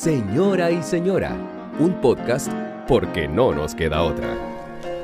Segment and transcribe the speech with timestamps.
[0.00, 1.36] Señora y Señora,
[1.78, 2.50] un podcast
[2.88, 4.34] porque no nos queda otra.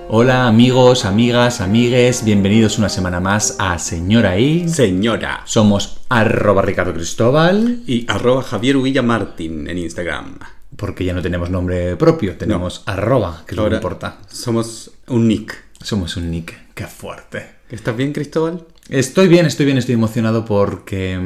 [0.09, 4.67] Hola amigos, amigas, amigues, bienvenidos una semana más a Señora y...
[4.71, 5.43] Señora.
[5.45, 7.83] Somos arroba Ricardo Cristóbal.
[7.87, 10.39] Y arroba Javier Uvilla Martín en Instagram.
[10.77, 14.19] Porque ya no tenemos nombre propio, tenemos arroba, que es lo que Ahora importa.
[14.29, 15.63] Somos un nick.
[15.79, 17.45] Somos un nick, qué fuerte.
[17.69, 18.65] ¿Estás bien, Cristóbal?
[18.89, 21.19] Estoy bien, estoy bien, estoy emocionado porque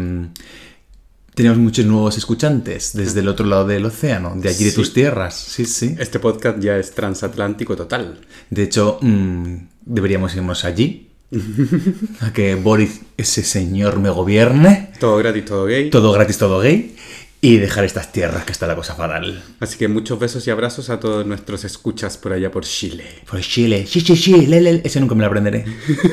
[1.40, 4.76] tenemos muchos nuevos escuchantes desde el otro lado del océano, de allí de Sí.
[4.76, 5.34] tus tierras.
[5.34, 5.96] Sí, sí.
[5.98, 8.20] Este podcast ya es transatlántico total.
[8.50, 9.54] De hecho, mm,
[9.86, 11.06] deberíamos irnos allí.
[12.20, 14.90] a que Boris, ese señor, me gobierne.
[15.00, 15.88] Todo gratis, todo gay.
[15.88, 16.94] Todo gratis, todo gay.
[17.42, 19.42] Y dejar estas tierras que está la cosa fatal.
[19.60, 23.04] Así que muchos besos y abrazos a todos nuestros escuchas por allá por Chile.
[23.30, 23.86] Por Chile.
[23.86, 24.46] Sí, sí, sí.
[24.46, 25.64] le, le, Ese nunca me lo aprenderé.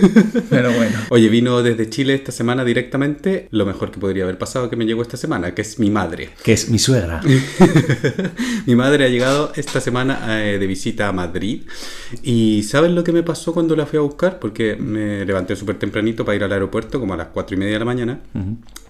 [0.49, 0.99] Pero bueno.
[1.09, 4.85] Oye, vino desde Chile esta semana directamente lo mejor que podría haber pasado que me
[4.85, 6.29] llegó esta semana, que es mi madre.
[6.43, 7.21] Que es mi suegra.
[8.65, 11.63] Mi madre ha llegado esta semana eh, de visita a Madrid
[12.21, 14.39] y ¿saben lo que me pasó cuando la fui a buscar?
[14.39, 17.73] Porque me levanté súper tempranito para ir al aeropuerto, como a las cuatro y media
[17.73, 18.19] de la mañana,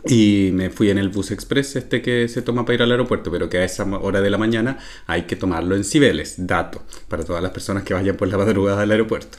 [0.07, 3.31] y me fui en el bus express este que se toma para ir al aeropuerto,
[3.31, 7.23] pero que a esa hora de la mañana hay que tomarlo en Cibeles, dato, para
[7.23, 9.37] todas las personas que vayan por la madrugada al aeropuerto.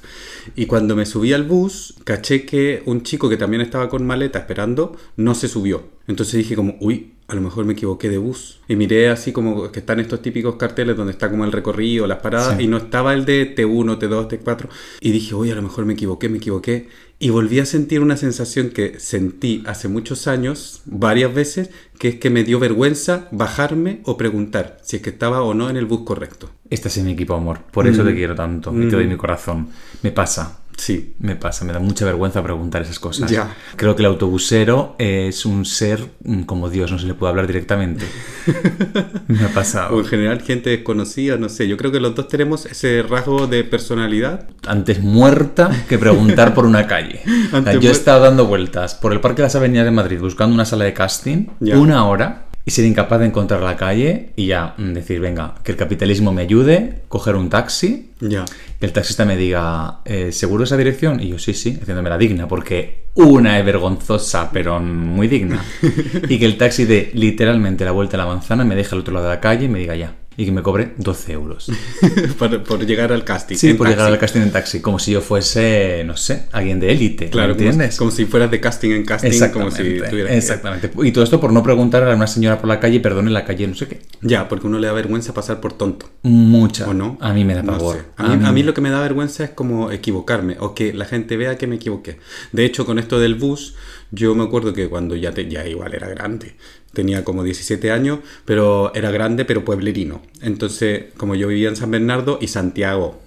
[0.56, 4.38] Y cuando me subí al bus, caché que un chico que también estaba con maleta
[4.38, 5.84] esperando, no se subió.
[6.06, 8.58] Entonces dije como, uy, a lo mejor me equivoqué de bus.
[8.68, 12.18] Y miré así como que están estos típicos carteles donde está como el recorrido, las
[12.20, 12.64] paradas, Sí.
[12.64, 14.68] y no estaba el de T1, T2, T4.
[15.00, 16.88] Y dije, uy, a lo mejor me equivoqué, me equivoqué.
[17.18, 22.14] Y volví a sentir una sensación que sentí hace muchos años, varias veces, que es
[22.14, 25.84] que me dio vergüenza bajarme o preguntar si es que estaba o no en el
[25.84, 26.48] bus correcto.
[26.70, 27.58] Este es mi equipo, amor.
[27.72, 28.06] Por eso Mm.
[28.06, 28.72] te quiero tanto.
[28.74, 29.68] Y te doy mi corazón.
[30.02, 30.60] Me pasa.
[30.78, 31.14] Sí.
[31.18, 33.30] Me pasa, me da mucha vergüenza preguntar esas cosas.
[33.30, 33.54] Ya.
[33.76, 37.46] Creo que el autobusero es un ser mm, como Dios, no se le puede hablar
[37.46, 38.06] directamente.
[39.28, 39.98] me ha O pasado.
[39.98, 41.68] en general gente desconocida, no sé.
[41.68, 44.48] Yo creo que los dos tenemos ese rasgo de personalidad.
[44.66, 47.20] Antes muerta que preguntar por una calle.
[47.52, 50.20] O sea, yo he estado dando vueltas por el Parque de las Avenidas de Madrid
[50.20, 51.78] buscando una sala de casting Ya.
[51.78, 55.72] una hora y ser incapaz de encontrar la calle y ya mm, decir, venga, que
[55.72, 58.44] el capitalismo me ayude, coger un taxi Ya.
[58.78, 61.18] que el taxista me diga, eh, ¿seguro esa dirección?
[61.18, 65.64] Y yo, sí, sí, haciéndome la digna, porque una es vergonzosa, pero muy digna.
[66.28, 69.14] Y que el taxi dé literalmente la vuelta a la manzana, me deje al otro
[69.14, 70.12] lado de la calle y me diga ya.
[70.40, 71.68] Y que me cobre 12 euros.
[72.38, 73.56] por, por llegar al casting.
[73.56, 76.78] Sí, en por llegar al casting en taxi, como si yo fuese, no sé, alguien
[76.78, 77.28] de élite.
[77.28, 77.96] Claro, ¿me como, entiendes?
[77.96, 80.90] como si fueras de casting en casting, como si Exactamente, tuvieras que- exactamente.
[81.02, 83.66] Y todo esto por no preguntar a una señora por la calle, perdone la calle,
[83.66, 84.00] no sé qué.
[84.22, 86.08] Ya, porque uno le da vergüenza pasar por tonto.
[86.22, 86.86] Mucha.
[86.88, 87.18] ¿O no?
[87.20, 88.04] A mí me da No pavor.
[88.16, 91.04] A, mí, a mí lo que me da vergüenza es como equivocarme o que la
[91.04, 92.20] gente vea que me equivoqué.
[92.52, 93.74] De hecho, con esto del bus,
[94.12, 96.54] yo me acuerdo que cuando ya, te, ya igual era grande,
[96.92, 100.22] tenía como 17 años, pero era grande, pero pueblerino.
[100.40, 103.20] Entonces, como yo vivía en San Bernardo y Santiago,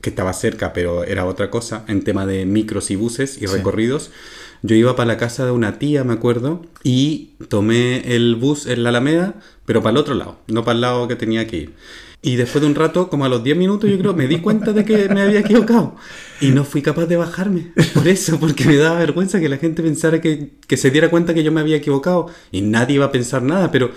[0.00, 3.46] que estaba cerca, pero era otra cosa, en tema de micros y buses y Sí.
[3.46, 4.10] recorridos,
[4.62, 8.82] yo iba para la casa de una tía, me acuerdo, y tomé el bus en
[8.82, 9.34] la Alameda,
[9.64, 11.74] pero para el otro lado, no para el lado que tenía que ir.
[12.22, 14.72] Y después de un rato, como a los 10 minutos, yo creo, me di cuenta
[14.72, 15.94] de que me había equivocado.
[16.40, 17.72] Y no fui capaz de bajarme.
[17.94, 21.34] Por eso, porque me daba vergüenza que la gente pensara que, que se diera cuenta
[21.34, 22.26] que yo me había equivocado.
[22.50, 23.90] Y nadie iba a pensar nada, pero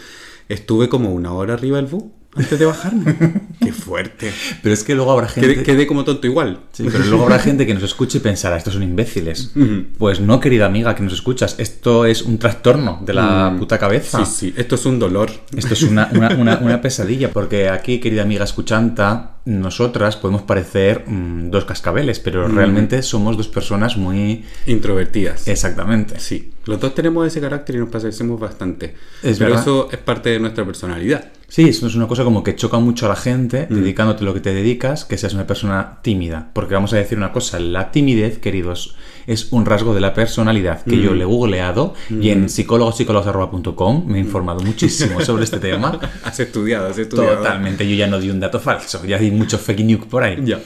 [0.48, 2.04] estuve como una hora arriba del bus
[2.36, 3.16] antes de bajarme.
[3.60, 4.32] Qué fuerte.
[4.62, 5.54] Pero es que luego habrá gente...
[5.54, 6.62] Quedé, quedé como tonto igual.
[6.72, 9.52] Sí, pero luego habrá gente que nos escuche y pensará, estos son imbéciles.
[9.98, 14.20] Pues no, querida amiga, que nos escuchas, esto es un trastorno de la puta cabeza.
[14.22, 14.26] Mm.
[14.26, 15.30] Sí, sí, esto es un dolor.
[15.56, 21.04] Esto es una, una- una- una pesadilla, porque aquí, querida amiga escuchanta, nosotras podemos parecer
[21.08, 24.46] mm, dos cascabeles, pero realmente somos dos personas muy...
[24.68, 25.48] Introvertidas.
[25.48, 26.20] Exactamente.
[26.20, 28.96] Sí, los dos tenemos ese carácter y nos parecemos bastante.
[29.24, 29.62] Es pero verdad.
[29.64, 31.26] eso es parte de nuestra personalidad.
[31.50, 34.40] Sí, eso es una cosa como que choca mucho a la gente, dedicándote lo que
[34.40, 36.52] te dedicas, que seas una persona tímida.
[36.54, 38.96] Porque vamos a decir una cosa, la timidez, queridos,
[39.26, 44.18] es un rasgo de la personalidad que yo le he googleado y en psicólogos.com me
[44.18, 46.00] he informado muchísimo sobre este tema.
[46.24, 47.38] Has estudiado, has estudiado.
[47.38, 50.38] Totalmente, yo ya no di un dato falso, ya di mucho fake news por ahí.
[50.46, 50.60] Ya.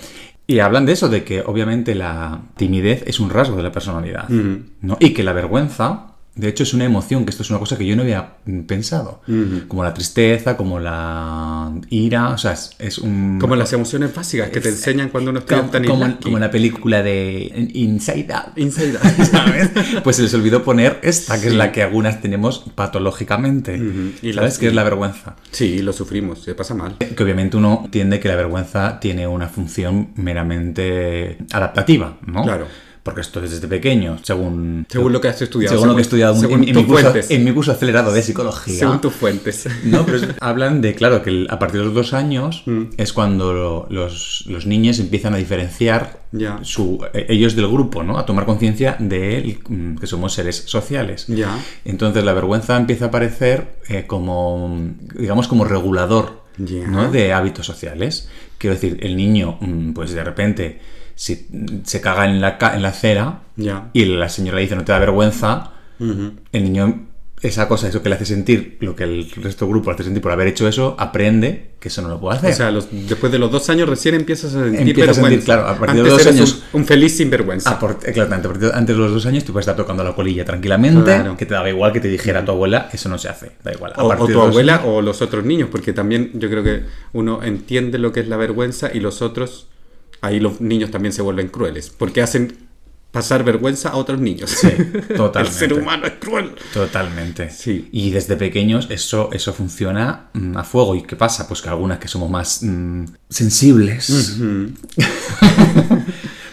[0.45, 4.29] Y hablan de eso, de que obviamente la timidez es un rasgo de la personalidad,
[4.29, 4.63] Ujú.
[4.81, 4.97] ¿no?
[4.99, 7.85] Y que la vergüenza, de hecho, es una emoción, que esto es una cosa que
[7.85, 8.37] yo no había
[8.67, 9.21] pensado.
[9.27, 9.67] Ujú.
[9.67, 13.37] Como la tristeza, como la ira, o sea, es, es un...
[13.39, 17.03] Como las emociones básicas que te enseñan cuando uno como, estudia como, como la película
[17.03, 18.57] de Inside Out.
[18.57, 19.27] Inside Out.
[19.27, 19.69] ¿sabes?
[20.03, 23.75] Pues se les olvidó poner esta, que es la que algunas tenemos patológicamente.
[23.75, 24.11] Ujú.
[24.23, 24.55] Y ¿Sabes?
[24.55, 25.35] la- Que es la vergüenza.
[25.51, 26.97] Sí, lo sufrimos, se pasa mal.
[26.97, 32.43] Que obviamente uno entiende que la vergüenza tiene una función meramente adaptativa, ¿no?
[32.43, 32.67] Claro.
[33.03, 34.85] Porque esto es desde pequeño, según...
[34.89, 35.75] Según lo que has estudiado.
[35.75, 37.31] Según lo que he estudiado según en, mi curso, fuentes.
[37.31, 38.79] en mi curso acelerado de psicología.
[38.79, 39.67] Según tus fuentes.
[39.83, 42.83] No, pero es- hablan de, claro, que a partir de los dos años Mm.
[42.95, 46.21] es cuando lo- los, los niños empiezan a diferenciar
[46.63, 48.17] su, eh, ellos del grupo, ¿no?
[48.17, 51.25] A tomar conciencia de el- mm, que somos seres sociales.
[51.27, 51.59] Ya.
[51.83, 54.79] Entonces la vergüenza empieza a aparecer eh, como,
[55.19, 56.41] digamos, como regulador.
[56.55, 57.09] ¿no?
[57.11, 58.29] de hábitos sociales.
[58.59, 60.79] Quiero decir, el niño, mm, pues de repente,
[61.15, 61.47] si
[61.83, 63.41] se caga en la, en la acera
[63.93, 67.07] y la señora le dice no te da vergüenza, el niño,
[67.41, 70.03] esa cosa, eso que le hace sentir, lo que el resto del grupo le hace
[70.05, 72.51] sentir por haber hecho eso, aprende que eso no lo puede hacer.
[72.51, 75.43] O sea, los- después de los dos años recién empiezas a sentir Empiezas a sentir,
[75.43, 77.71] claro, a partir de Antes dos eres años- Un, un feliz sinvergüenza.
[77.71, 80.45] Ah, por- eh, claro, antes, de los dos años tú puedes estar tocando la colilla
[80.45, 81.35] tranquilamente, Claro.
[81.37, 83.91] que te daba igual que te dijera tu abuela, eso no se hace, da igual.
[83.97, 86.83] A O, de tu los abuela o los otros niños, porque también yo creo que
[87.11, 89.67] uno entiende lo que es la vergüenza y los otros,
[90.23, 92.57] ahí los niños también se vuelven crueles, porque hacen
[93.11, 94.49] pasar vergüenza a otros niños.
[94.49, 94.67] Sí,
[95.09, 95.59] El totalmente.
[95.59, 96.51] ser humano es cruel.
[96.73, 97.51] Totalmente.
[97.51, 97.89] Sí.
[97.91, 100.95] Y desde pequeños eso, eso funciona mm, a fuego.
[100.95, 101.47] ¿Y qué pasa?
[101.47, 104.37] Pues que algunas que somos más mm, sensibles,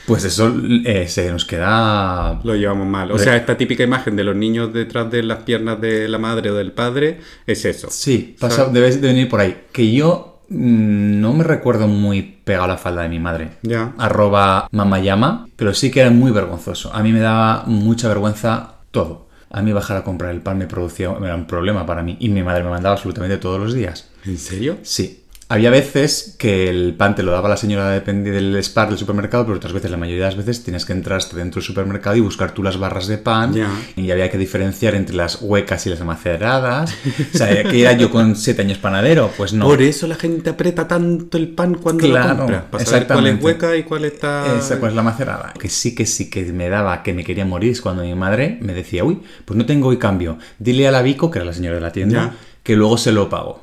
[0.06, 2.40] pues eso eh, se nos queda...
[2.44, 3.10] Lo llevamos mal.
[3.12, 6.50] O sea, esta típica imagen de los niños detrás de las piernas de la madre
[6.50, 7.88] o del padre es eso.
[7.90, 9.62] Sí, pasa, debes de venir por ahí.
[9.72, 13.50] Que yo no me recuerdo muy pegado a la falda de mi madre.
[13.62, 13.94] Ya.
[13.98, 16.92] Arroba mamayama, pero sí que era muy vergonzoso.
[16.92, 19.28] A mí me daba mucha vergüenza todo.
[19.48, 22.16] A mí bajar a comprar el pan me producía era un problema para mí.
[22.20, 24.10] Y mi madre me mandaba absolutamente todos los días.
[24.26, 24.78] ¿En serio?
[24.82, 25.24] Sí.
[25.52, 29.44] Había veces que el pan te lo daba la señora depende del spar del supermercado,
[29.46, 32.14] pero otras veces, la mayoría de las veces, tienes que entrar hasta dentro del supermercado
[32.14, 33.52] y buscar tú las barras de pan.
[33.52, 33.68] Ya.
[33.96, 36.94] Y había que diferenciar entre las huecas y las maceradas.
[37.34, 39.64] O sea, que era yo con siete años panadero, pues no.
[39.66, 42.70] Por eso la gente aprieta tanto el pan cuando lo Claro, compra.
[42.70, 44.56] Para saber cuál es hueca y cuál está...
[44.56, 45.52] Esa pues la macerada.
[45.58, 48.58] Que sí que sí que me daba que me quería morir es cuando mi madre
[48.60, 50.38] me decía, uy, pues no tengo hoy cambio.
[50.60, 52.34] Dile a la Vico, que era la señora de la tienda, Ya.
[52.62, 53.60] que luego se lo pago.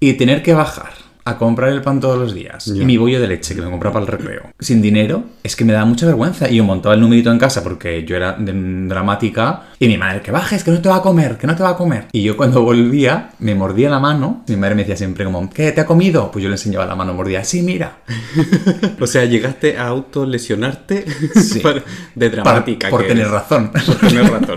[0.00, 2.82] Y tener que bajar a comprar el pan todos los días Ya.
[2.82, 5.64] y mi bollo de leche que me compraba para el recreo sin dinero es que
[5.64, 8.52] me daba mucha vergüenza y yo montaba el numerito en casa porque yo era de-
[8.88, 11.62] dramática y mi madre que bajes que no te va a comer que no te
[11.62, 14.96] va a comer y yo cuando volvía me mordía la mano mi madre me decía
[14.96, 16.30] siempre como ¿qué te ha comido?
[16.30, 17.98] pues yo le enseñaba la mano mordía sí mira
[19.00, 21.04] O sea, llegaste a autolesionarte
[21.34, 21.60] Sí.
[21.60, 21.82] para-
[22.14, 22.90] de Para- dramática.
[22.90, 23.32] por que tener eres.
[23.32, 24.56] razón Por tener razón.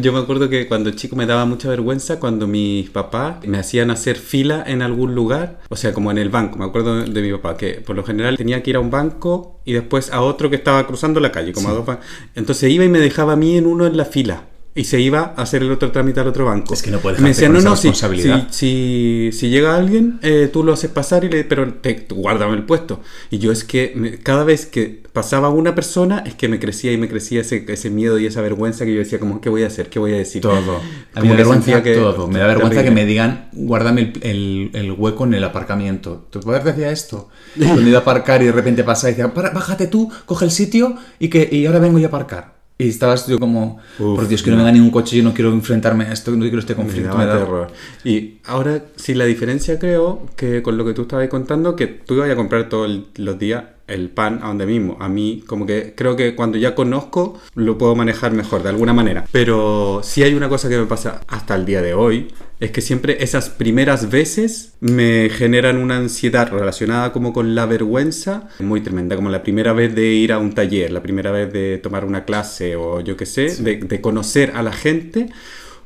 [0.00, 3.90] Yo me acuerdo que cuando chico me daba mucha vergüenza cuando mis papás me hacían
[3.90, 6.58] hacer fila en algún lugar, o sea, como en el banco.
[6.58, 9.60] Me acuerdo de mi papá que por lo general tenía que ir a un banco
[9.64, 12.00] y después a otro que estaba cruzando la calle, como a dos ban-
[12.34, 14.44] Entonces iba y me dejaba a mí en uno en la fila.
[14.76, 16.74] Y se iba a hacer el otro trámite al otro banco.
[16.74, 18.48] Es que no puedes Me decían, no, no, si, responsabilidad".
[18.50, 22.54] si, si, si llega alguien, eh, tú lo haces pasar, y le, pero te, guárdame
[22.56, 23.00] el puesto.
[23.30, 26.90] Y yo es que me- cada vez que pasaba una persona, es que me crecía
[26.92, 29.62] y me crecía ese, ese miedo y esa vergüenza que yo decía, como, ¿qué voy
[29.62, 29.88] a hacer?
[29.90, 30.42] ¿Qué voy a decir?
[30.42, 30.80] Todo.
[31.14, 32.26] A mí me da que vergüenza que- todo.
[32.26, 33.02] Me da vergüenza que terrible.
[33.02, 36.26] me digan, guárdame el, el- el hueco en el aparcamiento.
[36.30, 37.28] ¿Tu poder decía esto?
[37.56, 40.50] Cuando iba a aparcar y de repente pasa y decía, "Para, bájate tú, coge el
[40.50, 42.53] sitio y, que, y ahora vengo yo a aparcar.
[42.76, 44.64] Y estabas yo como, Uf, por Dios, que no no.
[44.64, 47.16] venga ningún coche, yo no quiero enfrentarme a esto, no quiero este Me conflicto.
[47.16, 47.68] daba me da-.
[48.02, 52.14] Y ahora, sí, la diferencia creo que con lo que tú estabas contando, que tú
[52.14, 54.96] ibas a comprar todos los días el pan a donde mismo.
[55.00, 58.92] A mí, como que creo que cuando ya conozco, lo puedo manejar mejor, de alguna
[58.92, 59.24] manera.
[59.32, 62.28] Pero sí hay una cosa que me pasa hasta el día de hoy,
[62.60, 68.48] es que siempre esas primeras veces me generan una ansiedad relacionada como con la vergüenza
[68.60, 71.78] muy tremenda, como la primera vez de ir a un taller, la primera vez de
[71.78, 75.28] tomar una clase o yo qué sé, de, de conocer a la gente.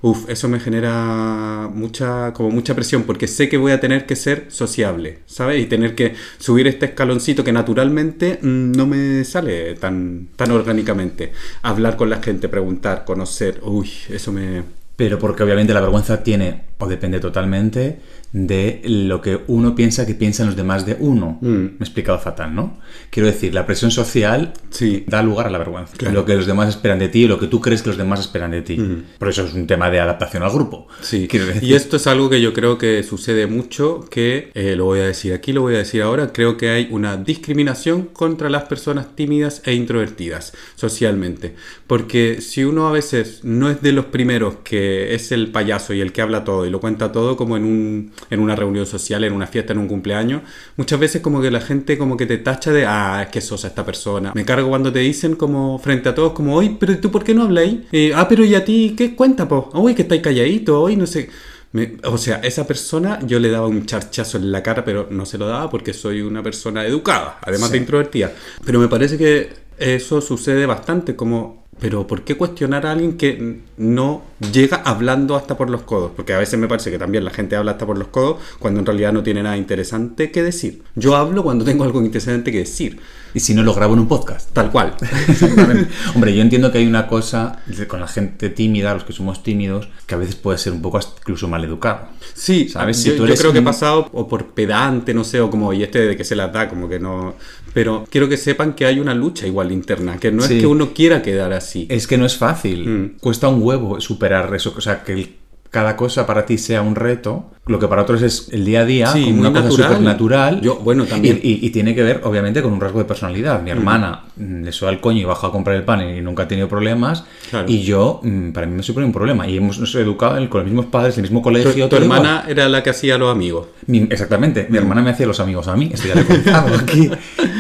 [0.00, 4.14] Uf, eso me genera mucha, como mucha presión porque sé que voy a tener que
[4.14, 5.61] ser sociable, ¿sabes?
[5.61, 11.33] Y tener que subir este escaloncito que naturalmente mm, no me sale tan, tan orgánicamente.
[11.62, 14.62] Hablar con la gente, preguntar, conocer, uy, eso me...
[14.95, 17.99] Pero porque obviamente la vergüenza tiene, o depende totalmente,
[18.32, 21.38] de lo que uno piensa que piensan los demás de uno.
[21.40, 21.47] Mm.
[21.49, 22.78] Me he explicado fatal, ¿no?
[23.11, 25.04] Quiero decir, la presión social Sí.
[25.06, 25.97] da lugar a la vergüenza.
[25.97, 26.14] Claro.
[26.14, 28.20] Lo que los demás esperan de ti y lo que tú crees que los demás
[28.20, 28.76] esperan de ti.
[28.78, 29.04] Mm.
[29.18, 30.88] Por eso es un tema de adaptación al grupo.
[31.00, 34.76] Sí, Quiero decir, y esto es algo que yo creo que sucede mucho, que eh,
[34.76, 38.08] lo voy a decir aquí, lo voy a decir ahora, creo que hay una discriminación
[38.12, 41.54] contra las personas tímidas e introvertidas socialmente.
[41.87, 46.00] Porque si uno a veces no es de los primeros que es el payaso y
[46.00, 49.25] el que habla todo y lo cuenta todo como en, un, en una reunión social,
[49.25, 50.42] en una fiesta, en un cumpleaños,
[50.76, 53.68] muchas veces como que la gente como que te tacha de, ah, es que sosa
[53.68, 54.32] esta persona.
[54.34, 57.34] Me cargo cuando te dicen como frente a todos como, oye, pero ¿tú por qué
[57.34, 57.78] no habláis?
[57.92, 59.70] Eh, ah, pero ¿y a ti qué cuenta, po?
[59.75, 61.28] Uy, que estáis calladito, hoy no sé...
[61.70, 65.26] Me- o sea, esa persona yo le daba un charchazo en la cara, pero no
[65.26, 67.72] se lo daba porque soy una persona educada, además Sí.
[67.75, 68.32] de introvertida.
[68.64, 73.61] Pero me parece que eso sucede bastante, como, pero ¿por qué cuestionar a alguien que
[73.76, 76.12] no llega hablando hasta por los codos?
[76.14, 78.80] Porque a veces me parece que también la gente habla hasta por los codos cuando
[78.80, 80.82] en realidad no tiene nada interesante que decir.
[80.97, 83.00] Yo hablo cuando tengo algo interesante que decir.
[83.35, 84.50] Y si no lo grabo en un podcast.
[84.52, 84.94] Tal cual.
[85.28, 85.92] Exactamente.
[86.14, 89.88] Hombre, yo entiendo que hay una cosa con la gente tímida, los que somos tímidos,
[90.06, 92.08] que a veces puede ser un poco incluso mal educado.
[92.35, 93.04] Sí, ¿Sabes?
[93.04, 95.50] yo, Si tú yo eres creo que he pasado o por pedante, no sé, o
[95.50, 97.35] como, y este de que se las da, como que no...
[97.75, 100.54] Pero quiero que sepan que hay una lucha igual interna, que no Sí.
[100.56, 101.87] es que uno quiera quedar así.
[101.90, 102.88] Es que no es fácil.
[102.88, 103.18] Mm.
[103.20, 104.75] Cuesta un huevo superar eso.
[104.76, 105.37] O sea, que
[105.70, 108.84] cada cosa para ti sea un reto, lo que para otros es el día a
[108.84, 109.88] día, Sí, como una cosa natural.
[109.90, 110.60] súper natural.
[110.60, 111.40] Yo, bueno, también.
[111.42, 113.62] Y, y- y tiene que ver, obviamente, con un rasgo de personalidad.
[113.62, 116.44] Mi hermana mm, le suda el coño y baja a comprar el pan y nunca
[116.44, 117.25] ha tenido problemas.
[117.50, 117.66] Claro.
[117.68, 119.46] Y yo, mm, para mí me supone un problema.
[119.48, 121.72] Y hemos nos educado con los mismos padres, el mismo Tu, colegio.
[121.88, 122.02] tu igual.
[122.02, 123.66] hermana era la que hacía los amigos.
[123.87, 124.72] Mi- exactamente, Mm.
[124.72, 127.10] mi hermana me hacía los amigos a mí, esto ya lo he contado aquí.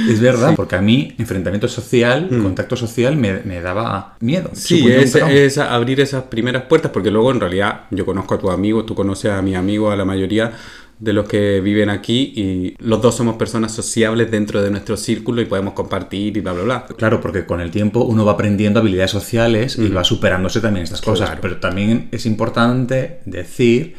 [0.08, 4.50] Es verdad, porque a mí enfrentamiento social, contacto social me, me daba miedo.
[4.52, 4.56] Mm.
[4.56, 8.50] Sí, es, es abrir esas primeras puertas, porque luego en realidad yo conozco a tus
[8.50, 10.52] amigos, tú conoces a mis amigos, a la mayoría
[10.98, 15.40] de los que viven aquí, y los dos somos personas sociables dentro de nuestro círculo
[15.40, 16.86] y podemos compartir y bla, bla, bla.
[16.86, 21.00] Claro, porque con el tiempo uno va aprendiendo habilidades sociales y va superándose también estas
[21.00, 21.28] cosas.
[21.28, 21.40] Claro.
[21.42, 23.94] Pero también es importante decir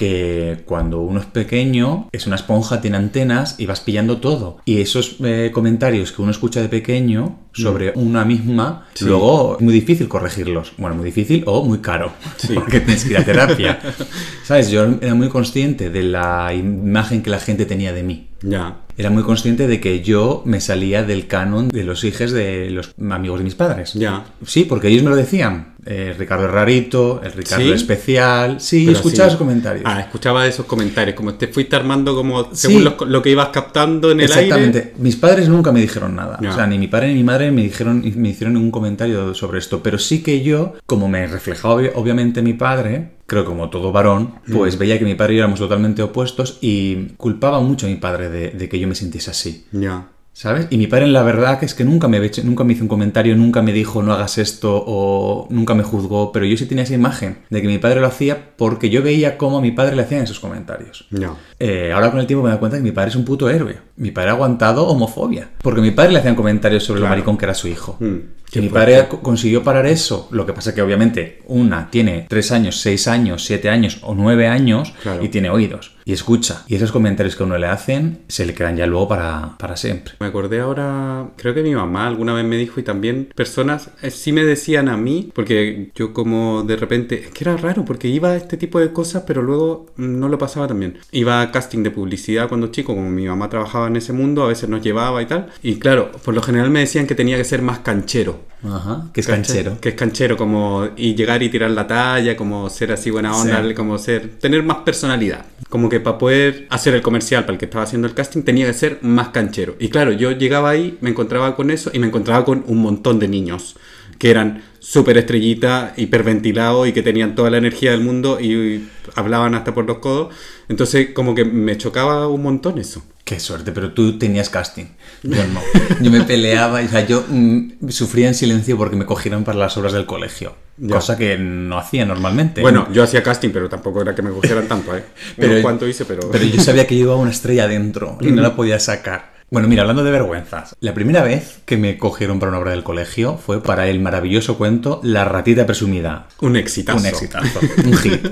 [0.00, 4.56] que cuando uno es pequeño es una esponja, tiene antenas y vas pillando todo.
[4.64, 9.04] Y esos eh, comentarios que uno escucha de pequeño sobre una misma, Sí.
[9.04, 10.72] luego es muy difícil corregirlos.
[10.78, 12.54] Bueno, muy difícil o muy caro, Sí.
[12.54, 13.78] porque tienes que ir a terapia.
[14.42, 14.70] ¿Sabes?
[14.70, 18.29] Yo era muy consciente de la imagen que la gente tenía de mí.
[18.42, 18.76] Ya.
[18.96, 22.92] Era muy consciente de que yo me salía del canon de los hijos de los
[23.10, 23.94] amigos de mis padres.
[23.94, 24.24] Ya.
[24.44, 25.74] Sí, porque ellos me lo decían.
[25.86, 27.70] Eh, Ricardo es rarito, el Ricardo ¿Sí?
[27.70, 28.60] es especial.
[28.60, 29.34] Sí, Pero escuchaba sí.
[29.34, 29.84] esos comentarios.
[29.86, 32.88] Ah, escuchaba esos comentarios, como te fuiste armando como según Sí.
[33.06, 34.78] lo que ibas captando en el Exactamente.
[34.78, 34.94] aire.
[34.98, 36.38] Mis padres nunca me dijeron nada.
[36.42, 36.50] Ya.
[36.50, 39.58] O sea, ni mi padre ni mi madre me dijeron me hicieron ningún comentario sobre
[39.58, 39.82] esto.
[39.82, 43.92] Pero sí que yo, como me reflejaba obvi- obviamente mi padre, creo que como todo
[43.92, 47.88] varón, pues veía que mi padre y yo éramos totalmente opuestos y culpaba mucho a
[47.88, 49.66] mi padre de, de que yo me sintiese así.
[49.70, 50.08] Ya.
[50.32, 50.68] ¿Sabes?
[50.70, 53.36] Y mi padre, la verdad, que es que nunca me, nunca me hizo un comentario,
[53.36, 56.94] nunca me dijo no hagas esto o nunca me juzgó, pero yo sí tenía esa
[56.94, 60.02] imagen de que mi padre lo hacía porque yo veía cómo a mi padre le
[60.02, 61.06] hacían esos comentarios.
[61.10, 61.34] Ya.
[61.58, 63.76] Eh, ahora con el tiempo me doy cuenta que mi padre es un puto héroe.
[63.96, 65.50] Mi padre ha aguantado homofobia.
[65.60, 67.10] Porque a mi padre le hacían comentarios sobre Claro.
[67.10, 67.96] lo maricón que era su hijo.
[68.00, 68.16] Mm,
[68.50, 70.26] Que mi padre co- consiguió parar eso.
[70.32, 74.48] Lo que pasa que obviamente una tiene tres años, seis años, siete años o nueve
[74.48, 75.22] años Claro.
[75.22, 75.92] y tiene oídos.
[76.04, 76.64] Y escucha.
[76.66, 79.76] Y esos comentarios que a uno le hacen se le quedan ya luego para, para
[79.76, 80.14] siempre.
[80.22, 84.10] Me acordé ahora, creo que mi mamá alguna vez me dijo y también personas eh,
[84.10, 88.06] sí me decían a mí, porque yo como de repente, es que era raro porque
[88.08, 90.98] iba a este tipo de cosas, pero luego no lo pasaba tan bien.
[91.10, 94.48] Iba a casting de publicidad cuando chico, como mi mamá trabajaba en ese mundo, a
[94.48, 95.46] veces nos llevaba y tal.
[95.62, 98.40] Y claro, por lo general me decían que tenía que ser más canchero.
[98.62, 99.08] Ajá.
[99.14, 99.80] Que es canchero.
[99.80, 103.66] Que es canchero, como y llegar y tirar la talla, como ser así buena onda,
[103.66, 103.72] Sí.
[103.72, 105.46] como ser, tener más personalidad.
[105.70, 108.66] Como que para poder hacer el comercial para el que estaba haciendo el casting tenía
[108.66, 109.76] que ser más canchero.
[109.78, 113.18] Y claro, yo llegaba ahí, me encontraba con eso y me encontraba con un montón
[113.18, 113.76] de niños
[114.18, 118.88] que eran súper estrellitas, hiperventilados y que tenían toda la energía del mundo y, y
[119.14, 120.34] hablaban hasta por los codos.
[120.68, 123.02] Entonces como que me chocaba un montón eso.
[123.24, 124.86] Qué suerte, pero tú tenías casting.
[125.22, 125.60] Yo no.
[126.02, 129.76] Yo me peleaba, o sea, yo mm, sufría en silencio porque me cogieron para las
[129.76, 130.54] obras del colegio.
[130.78, 130.96] Ya.
[130.96, 132.60] Cosa que no hacía normalmente.
[132.60, 135.04] Bueno, yo hacía casting, pero tampoco era que me cogieran tanto, ¿eh?
[135.36, 136.28] Pero- cuantos hice, pero...
[136.30, 139.39] Pero yo sabía que llevaba una estrella dentro y no la podía sacar.
[139.50, 142.84] Bueno, mira, hablando de vergüenzas, la primera vez que me cogieron para una obra del
[142.84, 146.28] colegio fue para el maravilloso cuento La ratita presumida.
[146.40, 146.98] Un exitazo.
[147.00, 148.26] Un exitazo, un hit.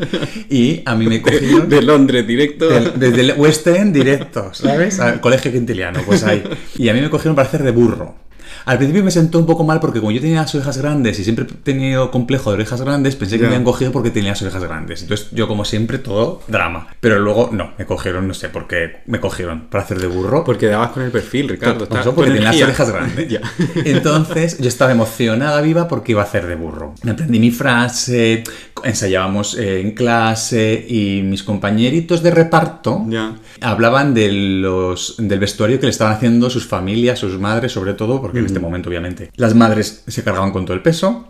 [0.48, 2.68] Y a mí me cogieron De Londres directo.
[2.68, 5.00] del- desde el West End directo, ¿sabes?
[5.00, 6.44] Al colegio quintiliano, pues ahí.
[6.76, 8.14] Y a mí me cogieron para hacer de burro.
[8.68, 11.24] Al principio me sentó un poco mal porque como yo tenía las orejas grandes y
[11.24, 14.42] siempre he tenido complejo de orejas grandes, pensé que me habían cogido porque tenía las
[14.42, 15.02] orejas grandes.
[15.02, 16.88] Entonces yo como siempre todo drama.
[17.00, 20.44] Pero luego no, me cogieron, no sé por qué me cogieron para hacer de burro.
[20.44, 21.84] Porque dabas con el perfil, Ricardo.
[21.84, 23.28] Está- no, porque tenía las orejas grandes.
[23.28, 23.40] Ya.
[23.84, 26.94] Entonces yo estaba emocionada viva porque iba a hacer de burro.
[27.02, 28.44] Me aprendí mi frase,
[28.84, 33.34] ensayábamos en clase y mis compañeritos de reparto Ya.
[33.60, 38.20] hablaban de los, del vestuario que le estaban haciendo sus familias, sus madres, sobre todo,
[38.20, 41.28] porque en este momento obviamente las madres se cargaban con todo el peso.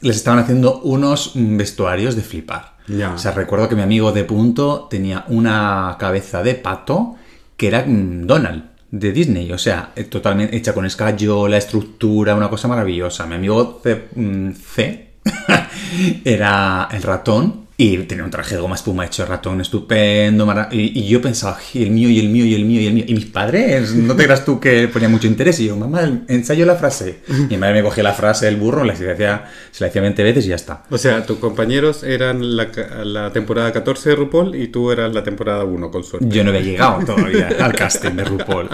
[0.00, 2.76] Les estaban haciendo unos vestuarios de flipar.
[2.86, 3.12] Ya.
[3.12, 7.16] O sea, recuerdo que mi amigo de punto tenía una cabeza de pato
[7.56, 12.48] que era mm, Donald de Disney, o sea, eh, totalmente hecha con escayola, estructura, una
[12.48, 13.26] cosa maravillosa.
[13.26, 15.10] Mi amigo C, mm, C
[16.24, 20.46] era el ratón Y tenía un traje de goma espuma hecho de ratón estupendo.
[20.70, 22.92] Y, y yo pensaba, "Ay, el mío, y el mío, y el mío, y el
[22.92, 23.04] mío.
[23.06, 25.58] Y mis padres, no te creas tú que ponía mucho interés.
[25.60, 27.20] Y yo, mamá, ensayo la frase.
[27.26, 29.88] Y mi madre me cogía la frase del burro, la se la hacía, se la
[29.88, 30.82] hacía 20 veces y ya está.
[30.90, 32.68] O sea, tus compañeros eran la,
[33.02, 36.28] la temporada 14 de RuPaul y tú eras la temporada 1, con suerte.
[36.28, 38.68] Yo no había llegado todavía al casting de RuPaul.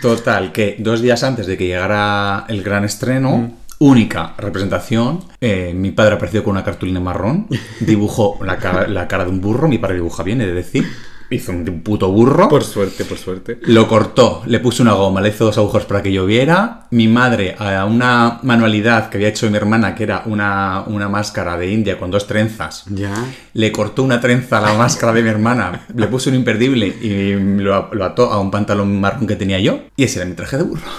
[0.00, 5.90] Total, que dos días antes de que llegara el gran estreno, única representación, eh, mi
[5.90, 7.48] padre apareció con una cartulina marrón,
[7.80, 10.86] dibujó la cara, la cara de un burro, mi padre dibuja bien, he de decir,
[11.30, 12.48] hizo un, un puto burro.
[12.48, 13.58] Por suerte, por suerte.
[13.62, 16.88] Lo cortó, le puso una goma, le hizo dos agujeros para que lloviera.
[16.90, 21.56] Mi madre, a una manualidad que había hecho mi hermana, que era una, una máscara
[21.56, 23.14] de India con dos trenzas, Ya.
[23.54, 27.32] le cortó una trenza a la máscara de mi hermana, le puso un imperdible y
[27.62, 29.84] lo, lo ató a un pantalón marrón que tenía yo.
[29.96, 30.82] Y ese era mi traje de burro.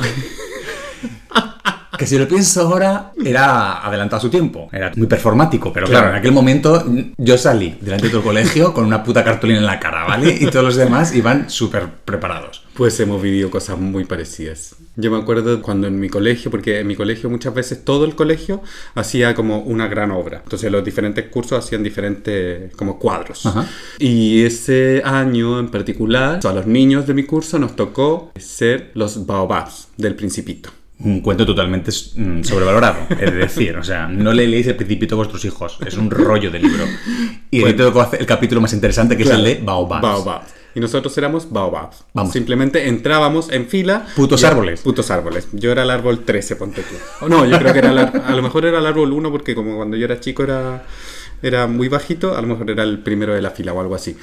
[1.97, 4.69] Que si lo pienso ahora, era adelantado a su tiempo.
[4.71, 6.15] Era muy performático, pero claro, Claro.
[6.15, 6.83] en aquel momento
[7.17, 10.35] yo salí delante de todo el colegio con una puta cartulina en la cara, ¿vale?
[10.39, 12.63] Y todos los demás iban súper preparados.
[12.73, 14.75] Pues hemos vivido cosas muy parecidas.
[14.95, 18.15] Yo me acuerdo cuando en mi colegio, porque en mi colegio muchas veces todo el
[18.15, 18.61] colegio
[18.95, 20.41] hacía como una gran obra.
[20.43, 23.45] Entonces los diferentes cursos hacían diferentes como cuadros.
[23.45, 23.67] Ajá.
[23.99, 29.25] Y ese año en particular, a los niños de mi curso nos tocó ser los
[29.25, 30.71] baobabs del principito.
[31.03, 35.17] Un cuento totalmente mm, sobrevalorado, es decir, o sea, no le leéis el principito a
[35.17, 36.85] vuestros hijos, es un rollo de libro.
[37.49, 37.75] Y Bueno.
[37.85, 40.01] tocó hacer el capítulo más interesante que Claro, es el de Baobabs.
[40.01, 40.53] Baobabs.
[40.73, 42.05] Y nosotros éramos baobabs.
[42.13, 42.31] Vamos.
[42.31, 44.07] Simplemente entrábamos en fila.
[44.15, 44.81] Putos árboles.
[44.81, 45.49] Putos árboles.
[45.51, 46.95] Yo era el árbol 13, ponte tú.
[47.25, 49.53] O No, yo creo que era el a lo mejor era el árbol 1 porque
[49.53, 50.85] como cuando yo era chico era,
[51.41, 54.15] era muy bajito, a lo mejor era el primero de la fila o algo así.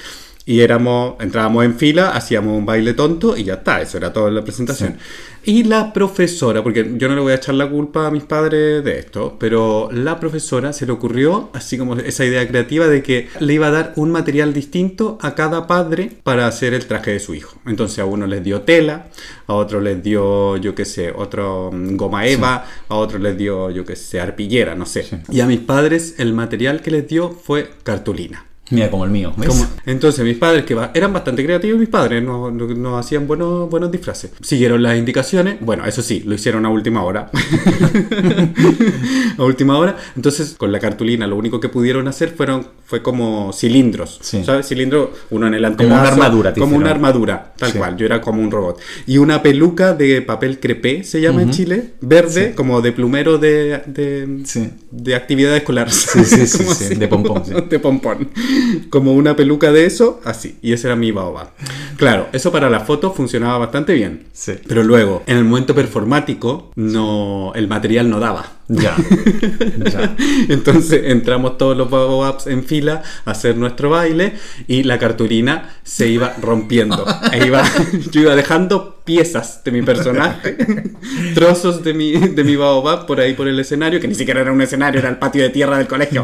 [0.45, 4.31] Y éramos, entrábamos en fila, hacíamos un baile tonto y ya está, eso era toda
[4.31, 4.97] la presentación.
[5.43, 8.83] Y la profesora, porque yo no le voy a echar la culpa a mis padres
[8.83, 13.29] de esto, pero la profesora se le ocurrió así como esa idea creativa de que
[13.39, 17.19] le iba a dar un material distinto a cada padre para hacer el traje de
[17.19, 17.57] su hijo.
[17.65, 19.07] Entonces a uno les dio tela,
[19.47, 23.69] a otro les dio, yo qué sé, otro mm, goma eva, a otro les dio,
[23.69, 25.05] yo qué sé, arpillera, no sé.
[25.31, 28.48] Y a mis padres el material que les dio fue cartulina.
[28.71, 29.33] Mira, como el mío.
[29.35, 33.91] Como- Entonces mis padres, que eran bastante creativos, mis padres nos, nos hacían buenos, buenos
[33.91, 34.31] disfraces.
[34.41, 37.29] Siguieron las indicaciones, bueno, eso sí, lo hicieron a última hora.
[39.37, 39.95] a última hora.
[40.15, 44.19] Entonces con la cartulina lo único que pudieron hacer fueron, fue como cilindros.
[44.21, 44.43] Sí.
[44.43, 44.67] ¿Sabes?
[44.67, 46.01] Cilindro, uno en el antebrazo.
[46.01, 47.77] una armadura, Como una armadura, tal Sí.
[47.77, 47.97] cual.
[47.97, 48.79] Yo era como un robot.
[49.07, 53.81] Y una peluca de papel crepé, se llama en Chile, verde, como de plumero de,
[53.87, 54.43] de,
[54.91, 55.91] de actividad escolar.
[55.91, 58.29] sí, sí, Como sí, de pompón, de pompón.
[58.89, 60.57] Como una peluca de eso, así.
[60.61, 61.49] Y ese era mi baobab.
[61.97, 64.27] Claro, eso para la foto funcionaba bastante bien.
[64.33, 64.53] Sí.
[64.67, 68.59] Pero luego, en el momento performático, no, el material no daba.
[68.67, 68.95] Ya.
[69.91, 70.15] ya.
[70.47, 74.33] Entonces entramos todos los baobabs en fila a hacer nuestro baile
[74.67, 77.05] y la cartulina se iba rompiendo.
[77.33, 77.63] E iba,
[78.11, 80.55] yo iba dejando piezas de mi personaje,
[81.33, 84.51] trozos de mi, de mi baobab por ahí por el escenario, que ni siquiera era
[84.51, 86.23] un escenario, era el patio de tierra del colegio.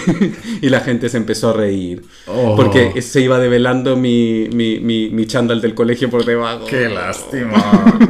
[0.62, 2.02] y la gente se empezó a reír.
[2.26, 2.56] Oh.
[2.56, 6.64] Porque se iba develando mi, mi, mi, mi chándal del colegio por debajo.
[6.64, 7.98] Qué lástima.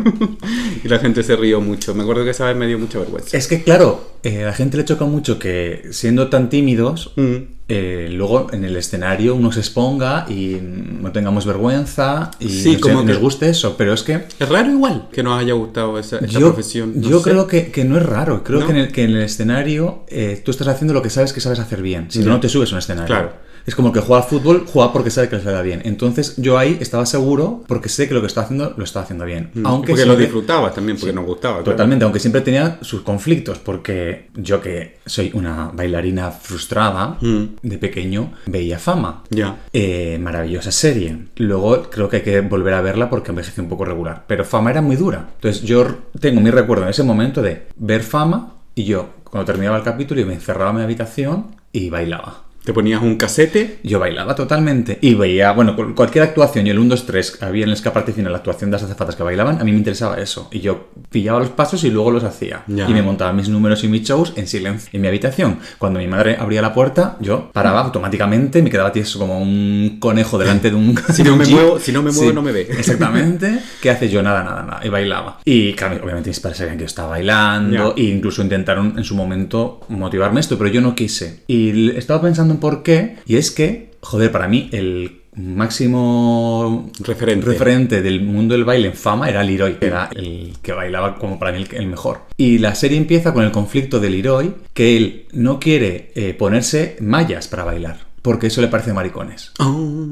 [0.85, 1.95] Y la gente se rió mucho.
[1.95, 3.35] Me acuerdo que esa vez me dio mucha vergüenza.
[3.39, 7.37] Es que, claro, eh, a la gente le choca mucho que siendo tan tímidos, Mm.
[7.69, 12.83] eh, luego en el escenario uno se exponga y no tengamos vergüenza y Sí, nos,
[12.83, 13.77] como nos que- guste eso.
[13.79, 16.93] Pero es que Es raro igual que nos haya gustado esa, yo, profesión.
[16.97, 17.31] no yo sé.
[17.31, 18.45] creo que, que no es raro.
[18.45, 18.67] Creo ¿No?
[18.67, 21.41] que, en el, que en el escenario eh, tú estás haciendo lo que sabes que
[21.41, 22.07] sabes hacer bien.
[22.11, 23.07] Si no, no te subes a un escenario.
[23.07, 23.33] Claro.
[23.67, 25.81] Es como el que juega al fútbol, juega porque sabe que le da bien.
[25.85, 29.25] Entonces yo ahí estaba seguro porque sé que lo que está haciendo lo está haciendo
[29.25, 29.51] bien.
[29.65, 31.55] Aunque porque lo siempre- disfrutabas también, porque nos gustaba.
[31.57, 31.71] claro.
[31.73, 37.45] Totalmente, aunque siempre tenía sus conflictos, porque yo que soy una bailarina frustrada, Mm.
[37.63, 39.23] de pequeño veía fama.
[39.31, 39.57] Ya.
[39.73, 41.17] Eh, maravillosa serie.
[41.37, 44.25] Luego creo que hay que volver a verla porque envejeció un poco regular.
[44.27, 45.31] Pero fama era muy dura.
[45.37, 45.87] Entonces yo
[46.21, 50.21] tengo mi recuerdo en ese momento de ver fama y yo, cuando terminaba el capítulo,
[50.21, 52.44] y me encerraba en mi habitación y bailaba.
[52.65, 53.79] Te ponías un casete.
[53.83, 57.65] Yo bailaba totalmente y veía, bueno, cual- cualquier actuación y el 1, 2, 3, había
[57.65, 60.19] en el escaparate final la actuación de las azafatas que bailaban, a mí me interesaba
[60.19, 60.49] eso.
[60.51, 62.65] Y yo pillaba los pasos y luego los hacía.
[62.67, 62.89] Ya.
[62.89, 65.59] Y me montaba mis números y mis shows en silencio en mi habitación.
[65.79, 70.39] Cuando mi madre abría la puerta, yo paraba automáticamente, me quedaba tieso como un conejo
[70.39, 70.95] delante de un.
[71.15, 72.63] Si no me muevo- si no me muevo, no me ve.
[72.71, 73.59] Exactamente.
[73.81, 74.23] ¿Qué hace yo?
[74.23, 74.81] Nada, nada, nada.
[74.85, 75.39] Y bailaba.
[75.45, 77.95] Y claro, obviamente mis padres sabían que yo estaba bailando.
[77.95, 78.03] Ya.
[78.03, 81.41] E incluso intentaron en su momento motivarme esto, pero yo no quise.
[81.47, 83.17] Y estaba pensando en por qué.
[83.27, 87.47] Y es que, joder, para mí el máximo Referente.
[87.47, 91.39] referente del mundo del baile en fama era Leroy, que era el que bailaba como
[91.39, 92.21] para mí el, el mejor.
[92.37, 96.97] Y la serie empieza con el conflicto de Leroy, que él no quiere eh, ponerse
[97.01, 97.99] mallas para bailar.
[98.23, 99.53] porque eso le parece maricones.
[99.59, 100.07] Oh.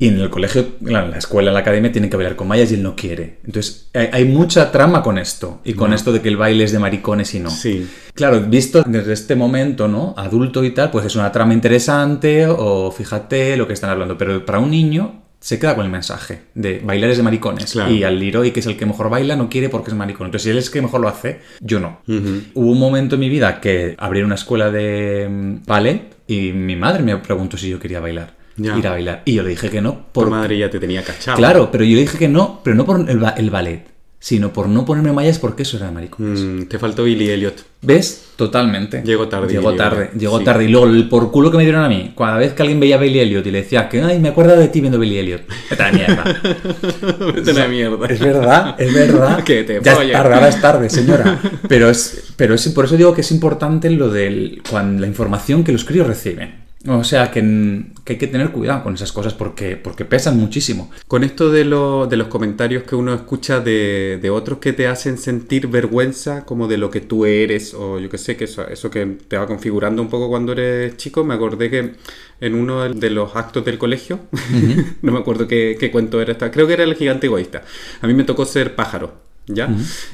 [0.00, 2.72] Y en el colegio, en la escuela, en la academia, tienen que bailar con mallas
[2.72, 3.36] y él no quiere.
[3.44, 5.60] Entonces, hay, hay mucha trama con esto.
[5.62, 5.96] Y con No.
[5.96, 7.50] esto de que el baile es de maricones y no.
[7.50, 7.86] Sí.
[8.14, 10.14] Claro, visto desde este momento, ¿no?
[10.16, 14.16] Adulto y tal, pues es una trama interesante o fíjate lo que están hablando.
[14.16, 17.72] Pero para un niño se queda con el mensaje de bailar es de maricones.
[17.72, 17.90] Claro.
[17.92, 20.28] Y al Leroy, que es el que mejor baila, no quiere porque es maricón.
[20.28, 22.00] Entonces, si él es el que mejor lo hace, yo no.
[22.08, 22.42] Ujú.
[22.54, 26.74] Hubo un momento en mi vida que abrí una escuela de mm, ballet y mi
[26.76, 28.39] madre me preguntó si yo quería bailar.
[28.62, 28.76] Ya.
[28.78, 29.22] Ir a bailar.
[29.24, 29.94] Y yo le dije que no.
[30.12, 31.36] Por Por madre ya te tenía cachado.
[31.36, 33.86] Claro, pero yo le dije que no, pero no por el, ba- el ballet,
[34.18, 36.40] sino por no ponerme mallas porque eso era de maricones.
[36.40, 37.64] Mm, te faltó Billy Elliot.
[37.82, 38.26] ¿Ves?
[38.36, 39.02] Totalmente.
[39.02, 40.44] Llegó tarde, Llegó tarde, llegó Sí.
[40.44, 40.64] tarde.
[40.64, 42.96] Y luego el por culo que me dieron a mí, cada vez que alguien veía
[42.96, 45.42] a Billy Elliot y le decía que, ay, me acuerdo de ti viendo Billy Elliot.
[45.70, 46.24] Vete a la mierda.
[47.34, 48.06] Vete a la mierda.
[48.06, 49.42] Es verdad, es verdad.
[49.44, 51.40] Que te ya es tarde, ahora es tarde, señora.
[51.68, 55.64] Pero es, pero es por eso digo que es importante lo del cuando la información
[55.64, 56.59] que los críos reciben.
[56.88, 57.42] O sea, que,
[58.04, 60.90] que hay que tener cuidado con esas cosas porque, porque pesan muchísimo.
[61.08, 64.86] Con esto de, lo- de los comentarios que uno escucha de, de otros que te
[64.86, 68.66] hacen sentir vergüenza como de lo que tú eres o yo que sé, que eso,
[68.66, 71.96] eso que te va configurando un poco cuando eres chico, me acordé que
[72.40, 74.20] en uno de los actos del colegio,
[75.02, 77.62] no me acuerdo qué, qué cuento era esta, creo que era el gigante egoísta,
[78.00, 79.29] a mí me tocó ser pájaro.
[79.52, 79.68] ¿Ya?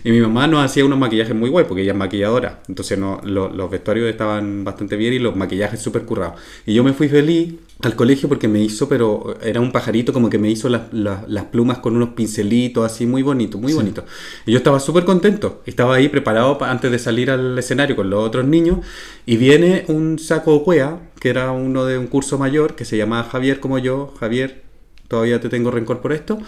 [0.04, 2.60] Y mi mamá nos hacía unos maquillajes muy guay porque ella es maquilladora.
[2.68, 6.40] Entonces no, lo- los vestuarios estaban bastante bien y los maquillajes súper currados.
[6.64, 10.30] Y yo me fui feliz al colegio porque me hizo, pero era un pajarito como
[10.30, 14.04] que me hizo las, las- las plumas con unos pincelitos así, muy bonito, muy bonito.
[14.46, 15.62] Y yo estaba súper contento.
[15.66, 18.78] Estaba ahí preparado pa- antes de salir al escenario con los otros niños.
[19.26, 23.28] Y viene un saco huea, que era uno de un curso mayor, que se llamaba
[23.28, 24.14] Javier como yo.
[24.18, 24.62] Javier,
[25.08, 26.38] todavía te tengo rencor por esto.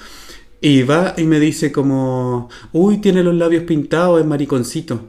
[0.60, 5.08] Y va y me dice como, uy, tiene los labios pintados, es mariconcito.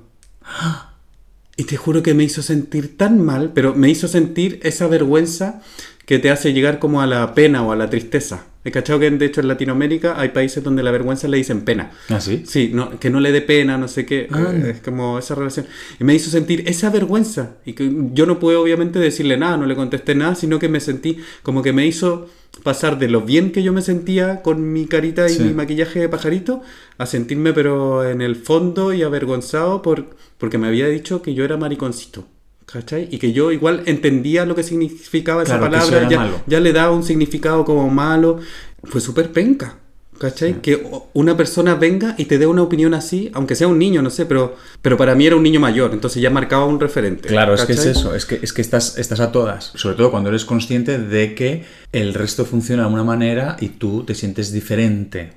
[1.55, 5.62] Y te juro que me hizo sentir tan mal, pero me hizo sentir esa vergüenza
[6.05, 8.45] que te hace llegar como a la pena o a la tristeza.
[8.69, 11.89] He cachado que de hecho en Latinoamérica hay países donde la vergüenza le dicen pena.
[12.08, 12.43] ¿Ah, sí?
[12.45, 14.27] Sí, no, que no le dé pena, no sé qué.
[14.32, 14.51] Ah.
[14.53, 15.65] eh, Es como esa relación.
[15.99, 17.55] Y me hizo sentir esa vergüenza.
[17.65, 20.79] Y que yo no puedo obviamente decirle nada, no le contesté nada, sino que me
[20.79, 22.27] sentí como que me hizo
[22.63, 25.43] pasar de lo bien que yo me sentía con mi carita y Sí.
[25.43, 26.62] mi maquillaje de pajarito
[26.99, 31.43] a sentirme pero en el fondo y avergonzado por, porque me había dicho que yo
[31.43, 32.27] era mariconcito.
[32.71, 33.08] ¿Cachai?
[33.12, 36.71] Y que yo igual entendía lo que significaba esa Claro, que palabra, ya, ya le
[36.73, 38.39] daba un significado como malo.
[38.84, 39.77] Fue súper penca.
[40.19, 40.62] ¿Cachai?
[40.62, 44.01] Que o- una persona venga y te dé una opinión así, aunque sea un niño,
[44.01, 47.29] no sé, pero, pero para mí era un niño mayor, entonces ya marcaba un referente.
[47.29, 47.91] Claro, es que es ¿cachai?
[47.93, 51.36] eso, es que, es que estás, estás a todas, sobre todo cuando eres consciente de
[51.36, 55.32] que el resto funciona de una manera y tú te sientes diferente.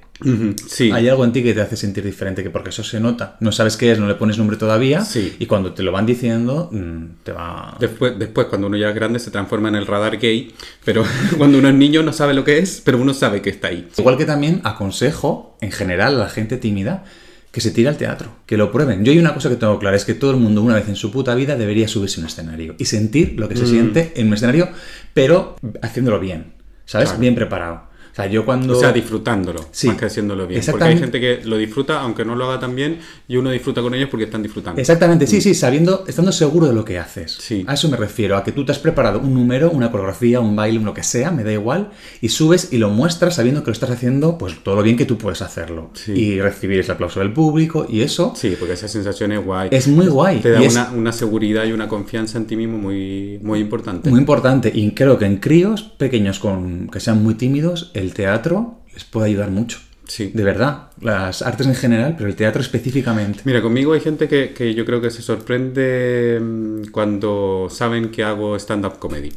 [0.67, 0.91] Sí.
[0.93, 3.37] Hay algo en ti que te hace sentir diferente, que porque eso se nota.
[3.41, 5.35] No sabes qué es, no le pones nombre todavía Sí.
[5.39, 7.77] y cuando te lo van diciendo mm, te va...
[7.81, 10.53] Después, después, cuando uno ya es grande, se transforma en el radar gay,
[10.85, 11.05] pero
[11.39, 13.89] cuando uno es niño no sabe lo que es, pero uno sabe que está ahí.
[13.99, 17.05] Igual que también aconsejo, en general, a la gente tímida
[17.51, 19.05] que se tire al teatro, que lo prueben.
[19.05, 20.97] Yo hay una cosa que tengo clara, es que todo el mundo una vez en
[20.97, 23.59] su puta vida debería subirse a un escenario y sentir lo que Mm.
[23.59, 24.71] se siente en un escenario,
[25.13, 26.55] pero haciéndolo bien,
[26.87, 27.09] ¿sabes?
[27.11, 27.21] Claro.
[27.21, 27.92] Bien preparado.
[28.13, 28.77] O sea, yo cuando...
[28.77, 29.89] O sea, disfrutándolo, Sí.
[29.89, 30.61] más que haciéndolo bien.
[30.71, 33.81] Porque hay gente que lo disfruta, aunque no lo haga tan bien, y uno disfruta
[33.81, 34.81] con ellos porque están disfrutando.
[34.81, 37.39] Exactamente, sí, sí, sabiendo, estando seguro de lo que haces.
[37.41, 37.65] Sí.
[37.67, 40.55] A eso me refiero, a que tú te has preparado un número, una coreografía, un
[40.55, 43.73] baile, lo que sea, me da igual, y subes y lo muestras sabiendo que lo
[43.73, 45.91] estás haciendo, pues todo lo bien que tú puedes hacerlo.
[45.95, 46.13] Sí.
[46.13, 49.69] Y recibir ese aplauso del público, y eso Sí, porque esa sensación es guay.
[49.73, 50.41] es muy guay.
[50.41, 54.11] Te da es una, una seguridad y una confianza en ti mismo muy, muy importante.
[54.11, 54.71] muy importante.
[54.75, 59.29] Y creo que en críos pequeños con, que sean muy tímidos, el teatro les puede
[59.29, 59.79] ayudar mucho.
[60.07, 60.31] Sí.
[60.35, 60.91] De verdad.
[61.01, 63.41] Las artes en general, pero el teatro específicamente.
[63.45, 68.23] Mira, conmigo hay gente que, que yo creo que se sorprende mm, cuando saben que
[68.23, 69.33] hago stand-up comedy.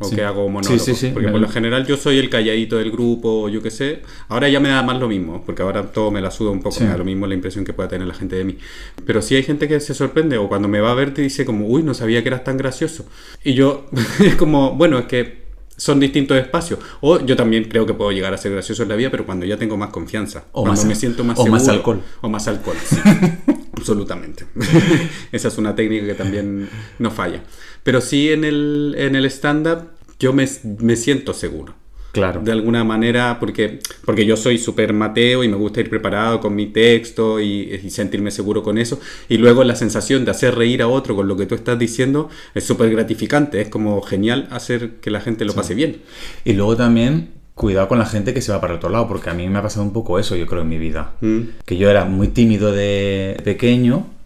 [0.00, 0.14] O Sí.
[0.14, 0.78] que hago monólogo.
[0.78, 1.10] Sí, sí, sí.
[1.12, 4.02] Porque por lo general yo soy el calladito del grupo, yo qué sé.
[4.28, 6.78] Ahora ya me da más lo mismo, porque ahora todo me la suda un poco,
[6.80, 8.58] me da lo mismo la impresión que pueda tener la gente de mí.
[9.04, 11.44] Pero sí hay gente que se sorprende, o cuando me va a ver te dice
[11.44, 13.06] como, uy, no sabía que eras tan gracioso.
[13.42, 13.86] Y yo,
[14.24, 15.47] es como, bueno, es que
[15.78, 16.78] son distintos espacios.
[17.00, 19.46] O yo también creo que puedo llegar a ser gracioso en la vida, pero cuando
[19.46, 20.44] ya tengo más confianza.
[20.52, 21.78] O cuando más- me siento más o más seguro.
[21.78, 22.02] alcohol.
[22.20, 22.96] O más alcohol, sí.
[23.76, 24.44] Absolutamente.
[25.32, 27.42] Esa es una técnica que también no falla.
[27.82, 29.88] Pero sí en el, en el stand-up
[30.18, 30.46] yo me,
[30.80, 31.74] me siento seguro.
[32.12, 32.40] Claro.
[32.42, 36.54] De alguna manera, porque, porque yo soy súper mateo y me gusta ir preparado con
[36.54, 38.98] mi texto y, y sentirme seguro con eso.
[39.28, 42.28] Y luego la sensación de hacer reír a otro con lo que tú estás diciendo
[42.54, 43.60] es súper gratificante.
[43.60, 45.98] Es como genial hacer que la gente lo pase bien.
[46.44, 49.34] Y luego también, cuidado con la gente que se va para otro lado, porque a
[49.34, 51.12] mí me ha pasado un poco eso, yo creo, en mi vida.
[51.20, 51.40] Mm.
[51.64, 54.17] Que yo era muy tímido de pequeño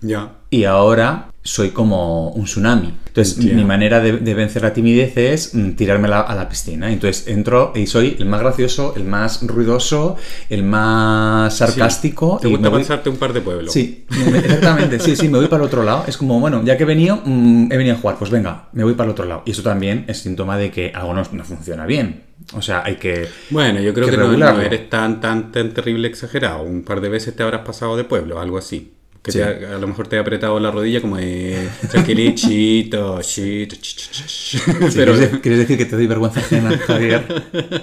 [0.50, 2.94] Y ahora soy como un tsunami.
[3.08, 3.62] Entonces, Entiendo.
[3.62, 6.90] mi manera de, de vencer la timidez es mm, tirarme a la, a la piscina.
[6.92, 10.16] Entonces, entro y soy el más gracioso, el más ruidoso,
[10.48, 12.38] el más sarcástico.
[12.40, 13.72] Te y gusta voy- pasarte un par de pueblos.
[13.72, 14.98] Sí, me- exactamente.
[15.00, 16.04] Sí, sí, me voy para el otro lado.
[16.06, 18.84] Es como, bueno, ya que he venido, mm, he venido a jugar, pues venga, me
[18.84, 19.42] voy para el otro lado.
[19.44, 22.22] Y eso también es síntoma de que algo no, no funciona bien.
[22.54, 23.28] O sea, hay que.
[23.50, 26.62] Bueno, yo creo Que que, no, no eres tan, tan, tan terrible exagerado.
[26.62, 28.92] Un par de veces te habrás pasado de pueblo, algo así.
[29.22, 29.38] Que Sí.
[29.38, 33.68] te ha- a lo mejor te ha apretado la rodilla como de tranquilichito, chito, ch,
[33.68, 34.26] ch, ch, ch.
[34.26, 34.58] Sí,
[34.96, 37.24] Pero ¿quieres, quieres decir que te doy vergüenza ajena, Javier?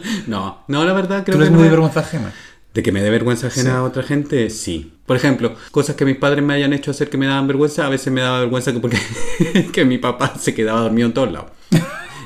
[0.28, 2.34] no, no, la verdad creo ¿Tú que eres no muy vergüenza ajena?
[2.74, 3.76] De que me dé vergüenza ajena Sí.
[3.78, 4.94] a otra gente, sí.
[5.06, 7.90] Por ejemplo, cosas que mis padres me hayan hecho hacer que me daban vergüenza, a
[7.90, 8.98] veces me daba vergüenza que porque
[9.74, 11.52] que mi papá se quedaba dormido en todos lados.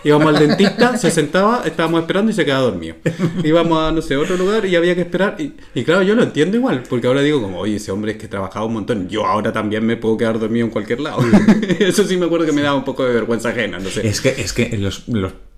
[0.03, 2.95] Íbamos al dentista, se sentaba, estábamos esperando y se quedaba dormido.
[3.43, 5.37] Íbamos a, no sé, otro lugar y había que esperar.
[5.39, 8.27] Y, claro, yo lo entiendo igual, porque ahora digo como, oye, ese hombre es que
[8.27, 9.07] trabajaba un montón.
[9.07, 11.19] Yo ahora también me puedo quedar dormido en cualquier lado.
[11.79, 14.05] Eso sí me acuerdo que me daba un poco de vergüenza ajena, no sé.
[14.07, 15.03] Es que, es que los,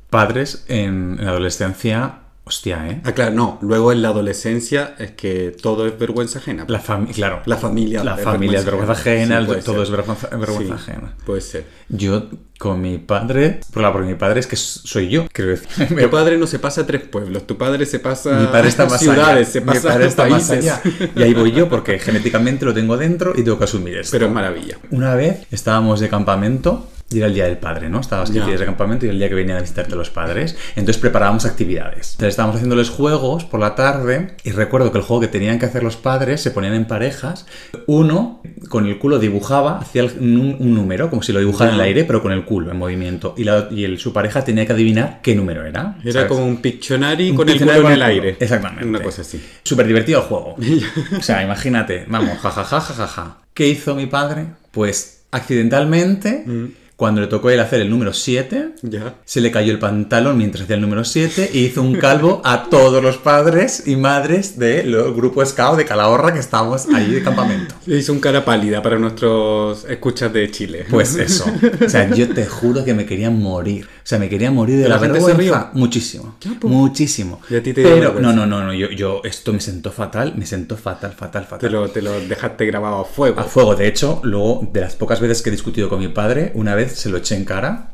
[0.09, 3.01] padres en la adolescencia, hostia, ¿eh?
[3.03, 3.57] Ah, claro, no.
[3.61, 6.65] Luego en la adolescencia es que todo es vergüenza ajena.
[6.67, 7.41] La familia, claro.
[7.45, 9.83] La familia La es familia es vergüenza ajena, Sí, todo ser.
[9.83, 11.13] es vergüenza, vergüenza Sí, ajena.
[11.25, 11.65] Puede ser.
[11.89, 15.87] Yo con mi padre, por la porque mi padre es que soy yo, quiero decir.
[16.05, 18.85] Tu padre no se pasa a tres pueblos, tu padre se pasa Mi padre está
[18.85, 19.51] más ciudades, allá.
[19.51, 20.71] se Mi pasa padre a está más países.
[20.71, 20.81] allá.
[21.15, 24.11] Y ahí voy yo porque genéticamente lo tengo dentro y tengo que asumir esto.
[24.11, 24.77] Pero es maravilla.
[24.91, 27.99] Una vez estábamos de campamento y era el día del padre, ¿no?
[27.99, 28.47] Estabas 15 Ya.
[28.47, 30.57] días de campamento y era el día que venían a visitarte los padres.
[30.75, 32.13] Entonces preparábamos actividades.
[32.13, 35.67] Entonces estábamos haciéndoles juegos por la tarde y recuerdo que el juego que tenían que
[35.67, 37.45] hacer los padres se ponían en parejas.
[37.85, 41.81] Uno con el culo dibujaba, hacía un, un número, como si lo dibujara en el
[41.81, 43.35] aire, pero con el culo en movimiento.
[43.37, 45.97] Y, la- y el- su pareja tenía que adivinar qué número era.
[46.03, 46.27] Era ¿sabes?
[46.27, 48.35] como un Pictionary Un con el culo en el aire.
[48.39, 48.85] Exactamente.
[48.87, 49.39] Una cosa así.
[49.63, 50.55] Súper divertido el juego.
[51.19, 53.37] o sea, imagínate, vamos, jajaja, jajaja.
[53.53, 54.47] ¿Qué hizo mi padre?
[54.71, 56.65] Pues accidentalmente, Mm.
[56.95, 59.15] Cuando le tocó él hacer el número 7, Ya.
[59.25, 62.69] se le cayó el pantalón mientras hacía el número 7 y hizo un calvo a
[62.69, 67.75] todos los padres y madres del grupo scout de Calahorra que estábamos ahí de campamento.
[67.85, 70.85] Se hizo un cara pálida para nuestros escuchas de Chile.
[70.89, 71.45] Pues eso.
[71.85, 73.87] O sea, yo te juro que me quería morir.
[74.05, 75.69] O sea, me quería morir de ¿Y la, la gente se vergüenza.
[75.73, 75.79] rió?
[75.81, 76.35] Muchísimo.
[76.61, 76.71] Pues.
[76.71, 77.41] Muchísimo.
[77.49, 78.21] ¿Y a ti te Pero, vergüenza?
[78.21, 78.71] no, no, no, no.
[78.75, 80.33] Yo, yo, esto me sentó fatal.
[80.37, 81.59] Me sentó fatal, fatal, fatal.
[81.59, 83.39] te, lo, te lo dejaste grabado a fuego.
[83.39, 83.73] A fuego.
[83.75, 86.91] De hecho, luego, de las pocas veces que he discutido con mi padre, una vez
[86.91, 87.93] se lo eché en cara.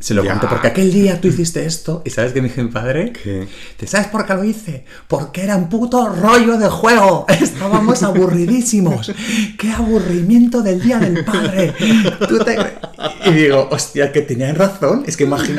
[0.00, 2.02] Se lo conté porque aquel día tú hiciste esto.
[2.04, 3.12] ¿Y sabes qué me dijo mi padre?
[3.12, 3.46] ¿Qué?
[3.76, 4.84] ¿Te sabes por qué lo hice?
[5.06, 7.24] Porque era un puto rollo de juego.
[7.40, 9.12] Estábamos aburridísimos.
[9.56, 11.72] ¡Qué aburrimiento del día del padre!
[12.28, 12.56] Tú te-
[13.26, 15.04] Y digo, hostia, que tenían razón.
[15.06, 15.51] Es que imagínate,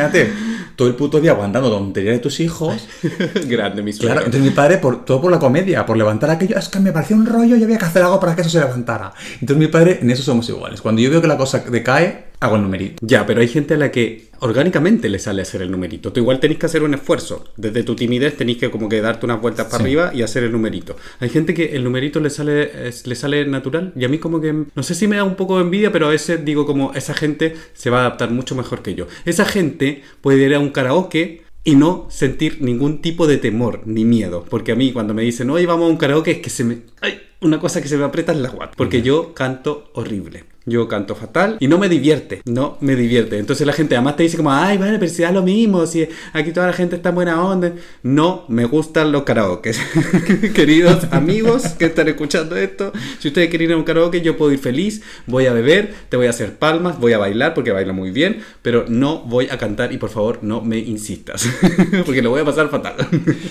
[0.75, 2.87] todo el puto día aguantando tonterías de tus hijos.
[3.47, 4.13] Grande, mi suegro.
[4.13, 6.91] Claro, entonces mi padre, por, todo por la comedia, por levantar aquello, es que me
[6.91, 9.13] parecía un rollo y había que hacer algo para que eso se levantara.
[9.33, 10.81] Entonces mi padre, en eso somos iguales.
[10.81, 13.05] Cuando yo veo que la cosa decae, hago el numerito.
[13.05, 16.11] Ya, pero hay gente a la que orgánicamente le sale hacer el numerito.
[16.11, 17.45] Tú igual tenés que hacer un esfuerzo.
[17.57, 19.83] Desde tu timidez tenés que como que darte unas vueltas para Sí.
[19.83, 20.95] arriba y hacer el numerito.
[21.19, 24.41] Hay gente que el numerito le sale, es- le sale natural y a mí como
[24.41, 26.93] que, no sé si me da un poco de envidia, pero a veces digo como
[26.93, 29.07] esa gente se va a adaptar mucho mejor que yo.
[29.25, 34.03] Esa gente puede ir a un karaoke y no sentir ningún tipo de temor ni
[34.03, 34.43] miedo.
[34.49, 36.79] Porque a mí cuando me dicen, oye, vamos a un karaoke, es que se me...
[36.99, 37.21] ¡Ay!
[37.39, 38.73] Una cosa que se me aprieta en la guata.
[38.77, 40.43] Porque yo canto horrible.
[40.65, 42.41] Yo canto fatal y no me divierte.
[42.45, 43.37] No me divierte.
[43.37, 45.85] Entonces la gente además te dice como, ay, bueno, pero si da lo mismo.
[45.85, 47.73] Si aquí toda la gente está en buena onda.
[48.01, 49.77] No me gustan los karaokes.
[50.53, 54.51] Queridos amigos que están escuchando esto, si ustedes quieren ir a un karaoke, yo puedo
[54.53, 55.01] ir feliz.
[55.27, 58.39] Voy a beber, te voy a hacer palmas, voy a bailar porque baila muy bien.
[58.61, 61.47] Pero no voy a cantar y por favor no me insistas.
[62.05, 62.95] porque lo voy a pasar fatal.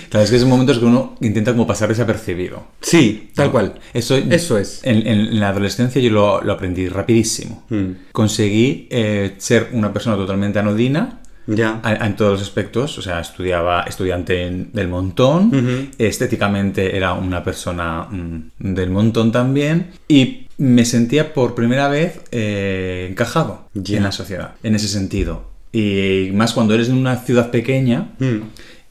[0.09, 2.65] Claro, es que es momentos que uno intenta como pasar desapercibido.
[2.81, 3.75] sí, tal cual.
[3.93, 4.81] Eso, Eso es.
[4.83, 7.63] En, en la adolescencia yo lo, lo aprendí rapidísimo.
[7.69, 7.91] Mm.
[8.11, 11.79] Conseguí eh, ser una persona totalmente anodina Ya.
[11.83, 12.97] a- en todos los aspectos.
[12.97, 15.51] O sea, estudiaba estudiante en- del montón.
[15.97, 19.87] Estéticamente era una persona mm, del montón también.
[20.07, 25.51] Y me sentía por primera vez eh, encajado en la sociedad, en ese sentido.
[25.71, 28.37] Y más cuando eres en una ciudad pequeña, Mm.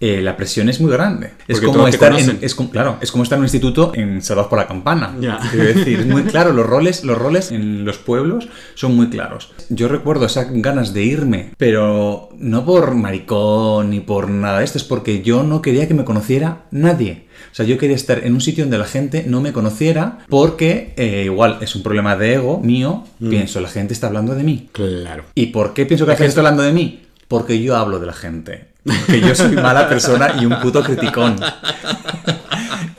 [0.04, 1.30] Eh, la presión es muy grande.
[1.46, 4.50] Es como estar en, es como- claro, es como estar en un instituto en Salvados
[4.50, 5.14] por la Campana.
[5.52, 9.52] Decir, es muy claro, los roles, los roles en los pueblos son muy claros.
[9.68, 14.76] Yo recuerdo esas ganas de irme, pero no por maricón ni por nada de esto,
[14.78, 17.26] es porque yo no quería que me conociera nadie.
[17.52, 20.94] O sea, yo quería estar en un sitio donde la gente no me conociera porque
[20.96, 23.04] eh, igual es un problema de ego mío.
[23.20, 23.30] Mm.
[23.30, 24.68] Pienso, la gente está hablando de mí.
[24.72, 25.24] Claro.
[25.36, 27.02] ¿Y por qué pienso que la gente está hablando de mí?
[27.32, 28.66] Porque yo hablo de la gente.
[29.06, 31.36] Que yo soy mala persona y un puto criticón.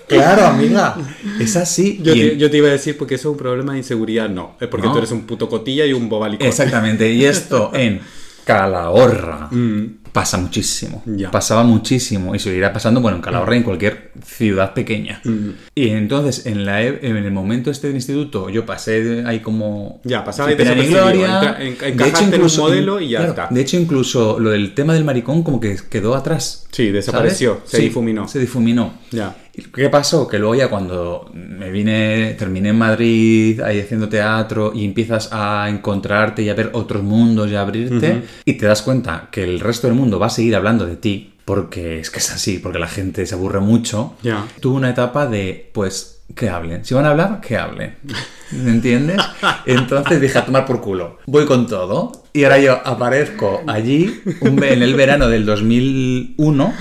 [0.08, 0.96] Claro, amiga.
[1.39, 2.00] Es así.
[2.02, 3.80] Yo y te, en- yo te iba a decir porque eso es un problema de
[3.80, 4.56] inseguridad, no.
[4.60, 4.93] Es porque No.
[4.93, 6.48] tú eres un puto cotilla y un bobalicón.
[6.48, 7.12] Exactamente.
[7.12, 8.02] Y esto en
[8.43, 9.50] Calahorra
[10.13, 11.02] pasa muchísimo.
[11.06, 11.17] Mm.
[11.17, 11.28] Ya.
[11.28, 11.32] Mm.
[11.32, 12.34] Pasaba muchísimo.
[12.36, 15.21] Y seguirá pasando, bueno, en Calahorra y en cualquier ciudad pequeña.
[15.76, 19.99] Y entonces, en, la, e- en el momento este del instituto, yo pasé ahí como.
[20.04, 21.02] Ya, pasaba desapercibido.
[21.04, 21.58] gloria.
[21.60, 23.47] Entra- en- De hecho, en un incluso- modelo y ya claro, está.
[23.52, 26.67] De hecho, incluso lo del tema del maricón, como que quedó atrás.
[26.71, 27.69] Sí, desapareció, ¿sabes?
[27.71, 28.28] se difuminó.
[28.28, 28.93] Se difuminó.
[29.12, 29.36] Ya.
[29.56, 30.28] ¿Y ¿Qué pasó?
[30.28, 35.70] Que luego ya cuando me vine, terminé en Madrid, ahí haciendo teatro, y empiezas a
[35.70, 39.60] encontrarte y a ver otros mundos y a abrirte, y te das cuenta que el
[39.60, 42.80] resto del mundo va a seguir hablando de ti, porque es que es así, porque
[42.80, 44.16] la gente se aburre mucho.
[44.24, 44.48] Ya.
[44.60, 46.84] Tuve una etapa de, pues, que hablen.
[46.84, 47.96] Si van a hablar, que hablen.
[48.52, 49.18] ¿Me entiendes?
[49.66, 51.20] Entonces dije, a tomar por culo.
[51.26, 52.24] Voy con todo.
[52.34, 56.74] Y ahora yo aparezco allí un en el verano del 2001.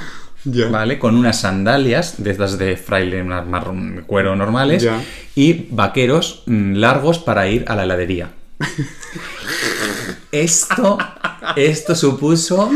[0.45, 0.99] ¿Vale?
[0.99, 4.87] Con unas sandalias, de estas de fraile, marrón cuero normales,
[5.35, 8.31] y vaqueros mm, largos para ir a la heladería.
[10.33, 10.97] Esto,
[11.57, 12.71] esto supuso.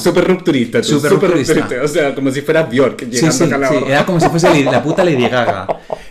[0.00, 0.82] Súper rupturista.
[0.82, 1.82] súper rupturista.
[1.84, 4.82] O sea, como si fuera Bjork llegando sí, a sí, era como si fuese la
[4.82, 5.66] puta Lady Gaga.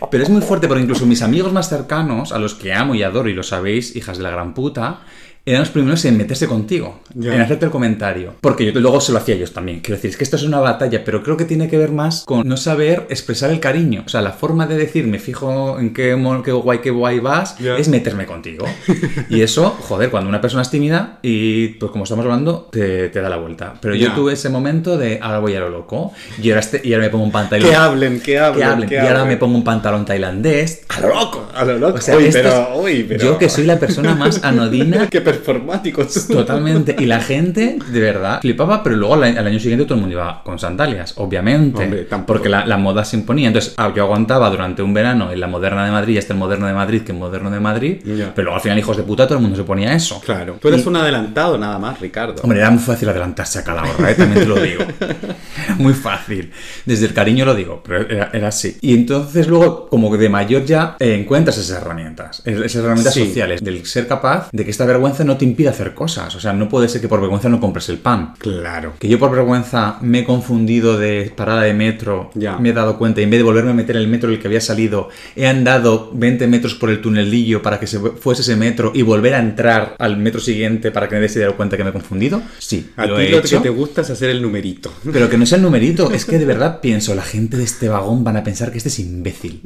[0.08, 3.02] Pero es muy fuerte porque incluso mis amigos más cercanos, a los que amo y
[3.02, 5.00] adoro, y lo sabéis, hijas de la gran puta,
[5.50, 7.34] eran los primeros en meterse contigo, Ya.
[7.34, 8.34] en hacerte el comentario.
[8.40, 9.80] Porque yo luego se lo hacía a ellos también.
[9.80, 12.24] Quiero decir, es que esto es una batalla, pero creo que tiene que ver más
[12.24, 14.02] con no saber expresar el cariño.
[14.06, 17.56] O sea, la forma de decir, me fijo en qué, qué guay, qué guay vas,
[17.58, 17.76] Ya.
[17.76, 18.66] es meterme contigo.
[19.28, 23.20] y eso, joder, cuando una persona es tímida y, pues como estamos hablando, te, te
[23.20, 23.74] da la vuelta.
[23.80, 24.14] Pero yo Ya.
[24.14, 27.10] tuve ese momento de, ahora voy a lo loco, y ahora, este- y ahora me
[27.10, 28.58] pongo un pantalón Que hablen, que hablen.
[28.58, 28.88] que hablen.
[28.88, 29.28] que y ahora hablen.
[29.28, 30.82] me pongo un pantalón tailandés.
[30.88, 31.48] ¡A lo loco!
[31.54, 31.98] A lo loco.
[31.98, 33.24] O sea, uy, pero, es- uy, pero...
[33.24, 35.08] Yo que soy la persona más anodina.
[35.08, 36.26] Qué performáticos.
[36.28, 36.96] Totalmente.
[36.98, 40.14] Y la gente, de verdad, flipaba, pero luego al, al año siguiente todo el mundo
[40.16, 41.82] iba con sandalias, obviamente.
[41.84, 43.48] Hombre, porque la, la moda se imponía.
[43.48, 46.66] Entonces, ah, yo aguantaba durante un verano en la moderna de Madrid, hasta el moderno
[46.66, 47.96] de Madrid, que el moderno de Madrid.
[48.04, 50.20] Pero luego al final, hijos de puta, todo el mundo se ponía eso.
[50.24, 50.56] Claro.
[50.60, 52.36] Tú eres un adelantado nada más, Ricardo.
[52.42, 54.14] Hombre, era muy fácil adelantarse a Calahorra, ¿eh?
[54.14, 54.84] también te lo digo.
[55.00, 56.50] Era muy fácil.
[56.84, 58.76] Desde el cariño lo digo, pero era, era así.
[58.80, 63.14] Y entonces luego, como que de mayor ya eh, encuentras esas herramientas, es- esas herramientas
[63.14, 63.26] Sí.
[63.26, 66.34] sociales, del ser capaz de que esta vergüenza no te impida hacer cosas.
[66.34, 68.34] O sea, no puede ser que por vergüenza no compres el pan.
[68.38, 68.94] Claro.
[68.98, 72.58] Que yo por vergüenza me he confundido de parada de metro, Ya.
[72.58, 74.36] me he dado cuenta, y en vez de volverme a meter en el metro en
[74.36, 78.42] el que había salido, he andado 20 metros por el tunelillo para que se fuese
[78.42, 81.76] ese metro y volver a entrar al metro siguiente para que nadie se diera cuenta
[81.76, 82.42] que me he confundido.
[82.58, 83.56] Sí, A ti he lo hecho.
[83.58, 84.92] que te gusta es hacer el numerito.
[85.12, 87.88] Pero que no sea el numerito, es que de verdad pienso, la gente de este
[87.88, 89.60] vagón van a pensar que este es imbécil.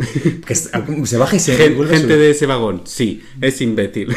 [0.47, 0.55] Que
[1.05, 2.07] se baja y se Gente subir.
[2.19, 4.15] de ese vagón, sí, es imbécil.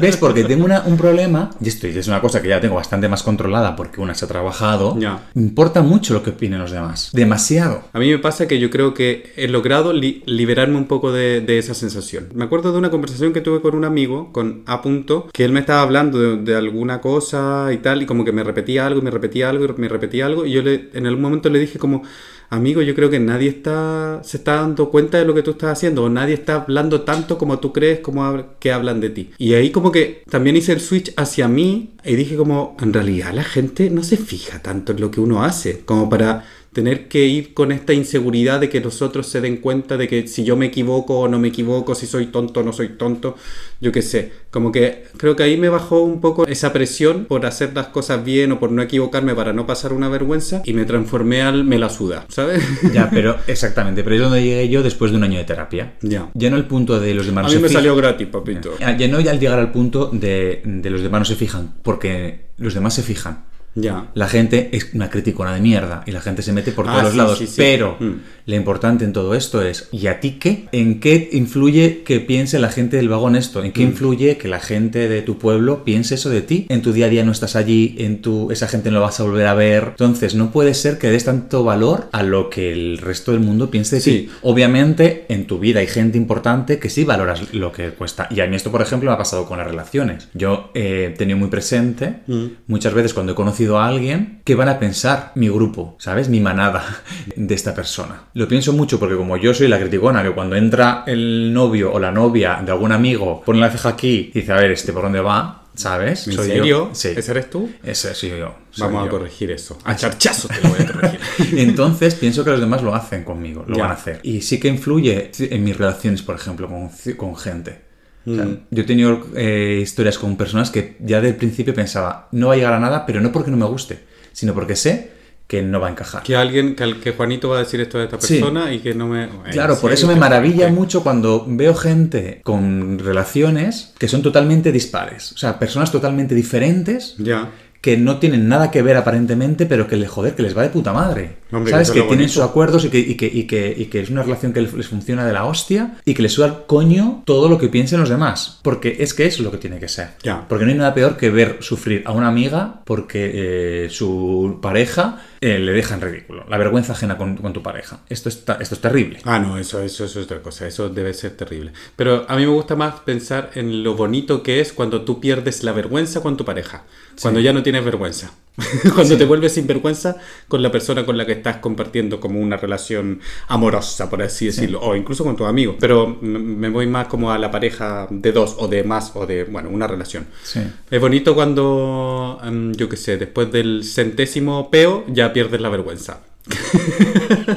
[0.00, 0.16] ¿Ves?
[0.34, 3.22] Porque tengo una- un problema, y esto es una cosa que ya tengo bastante más
[3.22, 4.96] controlada porque una se ha trabajado.
[4.98, 5.28] Ya.
[5.34, 7.10] Importa mucho lo que opinen los demás.
[7.12, 7.82] Demasiado.
[7.92, 11.40] A mí me pasa que yo creo que he logrado li- liberarme un poco de,
[11.40, 12.28] de esa sensación.
[12.34, 14.80] Me acuerdo de una conversación que tuve con un amigo, con A.
[14.82, 18.32] Punto, que él me estaba hablando de, de alguna cosa y tal, y como que
[18.32, 21.22] me repetía algo, me repetía algo, y me repetía algo, y yo le, en algún
[21.22, 22.02] momento le dije como,
[22.50, 25.72] amigo, yo creo que nadie está, se está dando cuenta de lo que tú estás
[25.72, 29.30] haciendo, o nadie está hablando tanto como tú crees como que hablan de ti.
[29.38, 33.32] Y ahí como que también hice el switch hacia mí, y dije como, en realidad
[33.32, 37.26] la gente no se fija tanto en lo que uno hace, como para tener que
[37.26, 40.56] ir con esta inseguridad de que los otros se den cuenta de que si yo
[40.56, 43.36] me equivoco o no me equivoco, si soy tonto o no soy tonto,
[43.80, 44.32] yo qué sé.
[44.50, 48.24] Como que creo que ahí me bajó un poco esa presión por hacer las cosas
[48.24, 51.78] bien o por no equivocarme para no pasar una vergüenza y me transformé al me
[51.78, 52.62] la suda, ¿sabes?
[52.94, 54.02] Ya, pero exactamente.
[54.04, 55.94] Pero es donde llegué yo después de un año de terapia.
[56.02, 56.30] ya.
[56.34, 57.74] Ya no el punto de los demás A mí me fijan.
[57.82, 58.78] salió gratis, papito.
[58.78, 61.74] Ya ya no ya al llegar al punto de, de los demás no se fijan,
[61.82, 63.44] porque los demás se fijan.
[63.74, 64.10] Ya.
[64.14, 67.02] La gente es una criticona de mierda y la gente se mete por Ah, todos
[67.04, 67.38] los sí, lados.
[67.38, 67.54] sí, sí.
[67.56, 68.12] Pero Mm.
[68.46, 70.66] lo importante en todo esto es, ¿y a ti qué?
[70.72, 73.62] ¿En qué influye que piense la gente del vagón esto?
[73.62, 73.88] ¿En qué Mm.
[73.90, 76.66] influye que la gente de tu pueblo piense eso de ti?
[76.68, 79.20] En tu día a día no estás allí, en tu esa gente no lo vas
[79.20, 79.84] a volver a ver.
[79.90, 83.70] Entonces, no puede ser que des tanto valor a lo que el resto del mundo
[83.70, 84.10] piense de Sí.
[84.10, 84.30] ti.
[84.42, 88.26] Obviamente, en tu vida hay gente importante que sí valoras lo que cuesta.
[88.30, 90.28] Y a mí esto, por ejemplo, me ha pasado con las relaciones.
[90.34, 92.44] Yo eh, he tenido muy presente Mm.
[92.66, 95.96] muchas veces cuando he conocido a alguien, ¿qué van a pensar mi grupo?
[95.98, 96.28] ¿Sabes?
[96.28, 96.84] Mi manada
[97.36, 98.24] de esta persona.
[98.34, 101.98] Lo pienso mucho porque como yo soy la criticona, que cuando entra el novio o
[101.98, 105.02] la novia de algún amigo, pone la ceja aquí y dice, a ver, este por
[105.02, 106.26] dónde va, ¿sabes?
[106.26, 106.54] ¿En Soy yo.
[106.54, 106.90] serio?
[106.92, 107.08] Sí.
[107.16, 107.70] ¿Ese eres tú?
[107.82, 108.54] Ese soy yo.
[108.70, 109.10] soy Vamos a yo.
[109.10, 109.78] corregir eso.
[109.84, 111.20] A charchazo te lo voy a corregir.
[111.58, 113.82] Entonces pienso que los demás lo hacen conmigo, lo Ya.
[113.82, 114.20] van a hacer.
[114.22, 117.89] Y sí que influye en mis relaciones, por ejemplo, con, con gente.
[118.26, 118.58] O sea, Mm.
[118.70, 122.56] Yo he tenido eh, historias con personas que ya del principio pensaba, no va a
[122.56, 124.00] llegar a nada, pero no porque no me guste,
[124.32, 125.10] sino porque sé
[125.46, 126.22] que no va a encajar.
[126.22, 128.34] Que alguien, que, Juanito va a decir esto de esta Sí.
[128.38, 129.28] persona y que no me...
[129.50, 134.22] Claro, ¿En por eso me ¿Qué maravilla mucho cuando veo gente con relaciones que son
[134.22, 135.32] totalmente dispares.
[135.32, 137.48] O sea, personas totalmente diferentes Ya.
[137.80, 140.68] que no tienen nada que ver aparentemente, pero que, le, joder, que les va de
[140.68, 141.39] puta madre.
[141.52, 141.90] Hombre, ¿Sabes?
[141.90, 144.22] Que lo tienen sus acuerdos y que, y, que, y, que, y que es una
[144.22, 147.58] relación que les funciona de la hostia y que les suda al coño todo lo
[147.58, 148.58] que piensen los demás.
[148.62, 150.10] Porque es que eso es lo que tiene que ser.
[150.48, 155.22] Porque no hay nada peor que ver sufrir a una amiga porque eh, su pareja
[155.40, 156.44] eh, le deja en ridículo.
[156.48, 158.00] La vergüenza ajena con, con tu pareja.
[158.08, 159.20] Esto, está, esto es terrible.
[159.24, 161.72] Ah, no, eso, eso, eso es otra cosa, eso debe ser terrible.
[161.96, 165.62] Pero a mí me gusta más pensar en lo bonito que es cuando tú pierdes
[165.62, 166.84] la vergüenza con tu pareja,
[167.20, 168.32] cuando ya no tienes vergüenza,
[168.94, 170.16] cuando te vuelves sin vergüenza
[170.48, 174.80] con la persona con la que estás compartiendo como una relación amorosa, por así decirlo,
[174.80, 175.76] o incluso con tus amigos.
[175.78, 179.44] Pero me voy más como a la pareja de dos o de más o de,
[179.44, 180.26] bueno, una relación.
[180.42, 180.60] Sí.
[180.90, 186.20] Es bonito cuando, em, yo qué sé, después del centésimo peo ya pierdes la vergüenza.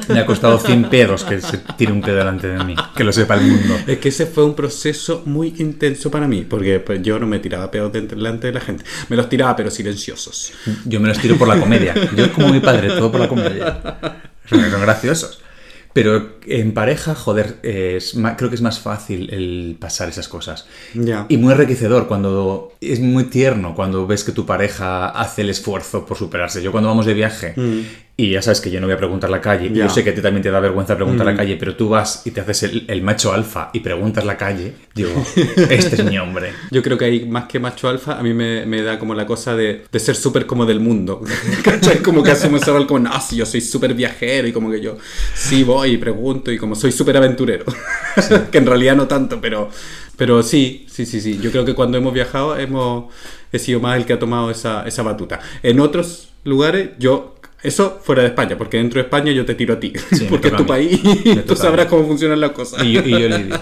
[0.09, 2.75] Me ha costado 100 pedos que se tire un pedo delante de mí.
[2.95, 3.75] Que lo sepa el mundo.
[3.87, 7.39] Es que ese fue un proceso muy intenso para mí, porque pues, yo no me
[7.39, 8.83] tiraba pedos de- delante de la gente.
[9.09, 10.53] Me los tiraba, pero silenciosos.
[10.85, 11.93] Yo me los tiro por la comedia.
[12.15, 13.81] Yo como mi padre, todo por la comedia.
[14.45, 15.39] Son, son graciosos.
[15.93, 20.65] Pero en pareja, joder, es ma- creo que es más fácil el pasar esas cosas.
[20.95, 21.27] Ya.
[21.29, 26.03] Y muy enriquecedor cuando es muy tierno cuando ves que tu pareja hace el esfuerzo
[26.03, 26.63] por superarse.
[26.63, 27.53] Yo cuando vamos de viaje
[28.15, 29.73] y ya sabes que yo no voy a preguntar la calle, y Mm.
[29.73, 29.85] Ya.
[29.85, 29.87] Mm.
[29.87, 32.21] yo sé que a ti también te da vergüenza preguntar la calle, pero tú vas
[32.25, 35.09] y te haces el, el macho alfa y preguntas la calle, digo,
[35.69, 36.51] este es mi hombre.
[36.71, 39.25] Yo creo que ahí, más que macho alfa, a mí me, me da como la
[39.25, 41.21] cosa de, de ser súper como del mundo.
[41.63, 42.03] ¿Cachai?
[42.03, 44.79] Como que hacemos ese rol como, no, sí, yo soy súper viajero y como que
[44.79, 44.97] yo
[45.33, 47.65] sí voy y pregunto y como soy súper aventurero.
[48.51, 49.71] que en realidad no tanto, pero,
[50.17, 51.39] pero sí, sí, sí, sí.
[51.41, 53.11] Yo creo que cuando hemos viajado hemos,
[53.51, 55.39] he sido más el que ha tomado esa, esa batuta.
[55.63, 57.31] En otros lugares yo...
[57.63, 60.49] Eso fuera de España, porque dentro de España yo te tiro a ti, Sí, porque
[60.49, 62.83] es tu país y tú sabrás cómo funcionan las cosas.
[62.83, 63.57] Y y yo le digo.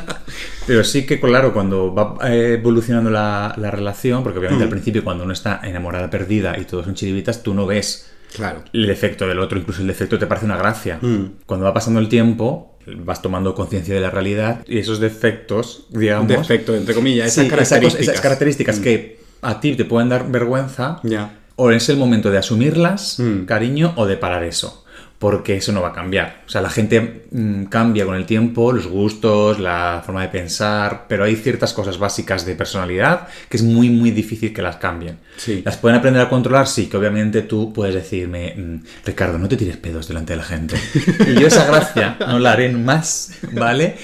[0.68, 5.24] Pero sí que, claro, cuando va evolucionando la, la relación, porque obviamente al principio cuando
[5.24, 8.64] uno está enamorada perdida y todos son chiribitas, tú no ves Claro.
[8.72, 11.00] el defecto del otro, incluso el defecto te parece una gracia.
[11.02, 11.26] Mm.
[11.46, 16.28] Cuando va pasando el tiempo, vas tomando conciencia de la realidad y esos defectos, digamos...
[16.30, 18.08] Defecto, entre comillas, Sí, esas esa cosa- características.
[18.08, 21.40] esas características que a ti te pueden dar vergüenza, Ya.
[21.64, 23.46] O es el momento de asumirlas, Mm.
[23.46, 24.84] cariño, o de parar eso.
[25.20, 26.42] Porque eso no va a cambiar.
[26.48, 31.06] O sea, la gente mm, cambia con el tiempo, los gustos, la forma de pensar,
[31.08, 35.20] pero hay ciertas cosas básicas de personalidad que es muy, muy difícil que las cambien.
[35.38, 35.62] Sí.
[35.64, 36.68] ¿Las pueden aprender a controlar?
[36.68, 40.44] Sí, que obviamente tú puedes decirme, mm, Ricardo, no te tires pedos delante de la
[40.44, 40.76] gente.
[41.28, 43.96] y yo esa gracia no la haré más, ¿vale?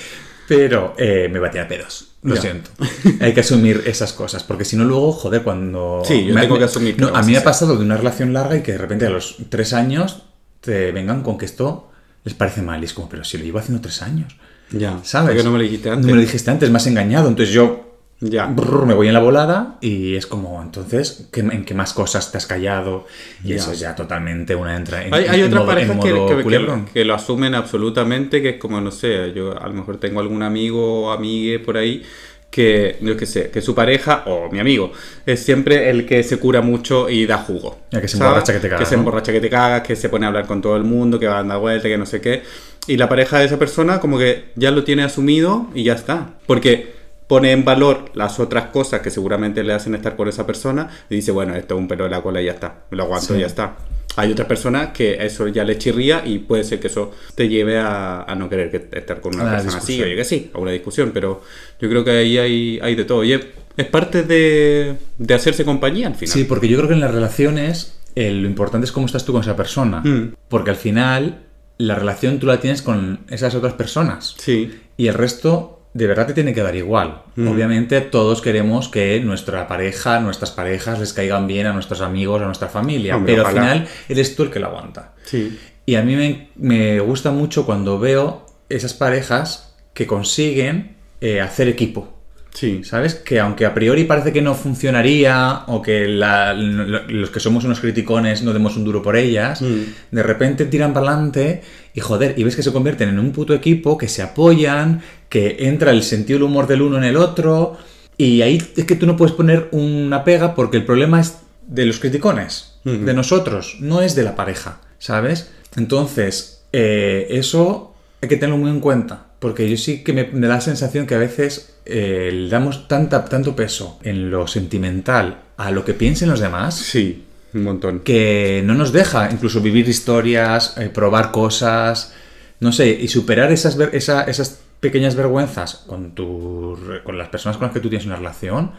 [0.47, 2.06] Pero eh, me va a tirar pedos.
[2.23, 2.41] Lo Ya.
[2.41, 2.71] siento.
[3.21, 6.01] Hay que asumir esas cosas, porque si no luego, joder, cuando...
[6.05, 8.33] Sí, yo tengo que asumir que No, a mí me ha pasado de una relación
[8.33, 10.23] larga y que de repente a los tres años
[10.61, 11.91] te vengan con que esto
[12.23, 12.81] les parece mal.
[12.81, 14.35] Y es como, pero si lo llevo haciendo tres años.
[14.71, 14.99] Ya.
[15.03, 15.29] ¿Sabes?
[15.29, 16.05] ¿Por qué no me lo dijiste antes?
[16.05, 17.29] No me lo dijiste antes, me has engañado.
[17.29, 17.86] Entonces yo
[18.19, 18.47] Ya.
[18.47, 22.31] brrr, me voy en la volada y es como, entonces, ¿qué- ¿en qué más cosas
[22.31, 23.05] te has callado?
[23.43, 23.55] Y Ya.
[23.57, 26.11] eso es ya totalmente una entra en, Hay, hay en otras modo- en parejas que,
[26.43, 29.97] que- que- que lo asumen absolutamente, que es como, no sé, yo a lo mejor
[29.97, 32.01] tengo algún amigo o amigue por ahí
[32.49, 34.91] que, yo qué sé, que su pareja o mi amigo
[35.25, 37.77] es siempre el que se cura mucho y da jugo.
[37.91, 38.29] Ya, que se ¿sabes?
[38.29, 39.01] emborracha que te cagas, Que se ¿no?
[39.01, 41.37] emborracha que te cagas, que se pone a hablar con todo el mundo, que va
[41.39, 42.41] a dar vuelta, que no sé qué.
[42.87, 46.29] Y la pareja de esa persona como que ya lo tiene asumido y ya está.
[46.47, 46.96] Porque
[47.27, 51.15] pone en valor las otras cosas que seguramente le hacen estar con esa persona y
[51.15, 53.41] dice, bueno, esto es un pelo de la cola y ya está, lo aguanto y
[53.41, 53.77] ya está.
[54.15, 57.77] Hay otras personas que eso ya le chirría y puede ser que eso te lleve
[57.77, 60.71] a, a no querer que, estar con una persona así, oye que sí, a una
[60.71, 61.43] discusión, pero
[61.79, 63.23] yo creo que ahí hay, hay de todo.
[63.23, 63.41] Y es,
[63.75, 66.33] es parte de, de hacerse compañía al final.
[66.33, 69.33] Sí, porque yo creo que en las relaciones eh, lo importante es cómo estás tú
[69.33, 70.01] con esa persona.
[70.01, 70.33] Mm.
[70.49, 71.43] Porque al final
[71.77, 74.33] la relación tú la tienes con esas otras personas.
[74.39, 77.23] Sí, Y el resto de verdad te tiene que dar igual.
[77.35, 77.47] Mm.
[77.47, 82.45] Obviamente todos queremos que nuestra pareja, nuestras parejas les caigan bien a nuestros amigos, a
[82.45, 83.15] nuestra familia.
[83.15, 83.71] Hombre, pero ojalá.
[83.71, 85.13] al final eres tú el que la aguanta.
[85.23, 85.57] sí.
[85.89, 91.69] Y a mí me, me gusta mucho cuando veo esas parejas que consiguen eh, hacer
[91.69, 92.16] equipo.
[92.53, 92.81] Sí.
[92.83, 93.13] ¿Sabes?
[93.15, 97.79] Que aunque a priori parece que no funcionaría o que la- los que somos unos
[97.79, 99.81] criticones no demos un duro por ellas, Mm.
[100.11, 101.61] de repente tiran para adelante
[101.93, 105.57] y joder, y ves que se convierten en un puto equipo, que se apoyan, que
[105.61, 107.77] entra el sentido del humor del uno en el otro,
[108.17, 111.37] y ahí es que tú no puedes poner una pega porque el problema es
[111.67, 115.51] de los criticones, de nosotros, no es de la pareja, ¿sabes?
[115.75, 119.26] Entonces, eh, eso hay que tenerlo muy en cuenta.
[119.39, 122.87] Porque yo sí que me, me da la sensación que a veces eh, le damos
[122.87, 127.23] tanta, tanto peso en lo sentimental a lo que piensen los demás Sí.
[127.53, 127.99] Un montón.
[128.01, 132.13] que no nos deja incluso vivir historias, eh, probar cosas,
[132.59, 137.67] no sé, y superar esas, esa- esas pequeñas vergüenzas con, tu, con las personas con
[137.67, 138.71] las que tú tienes una relación,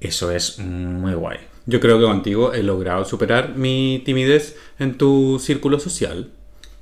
[0.00, 1.38] eso es muy guay.
[1.66, 6.30] Yo creo que contigo he logrado superar mi timidez en tu círculo social.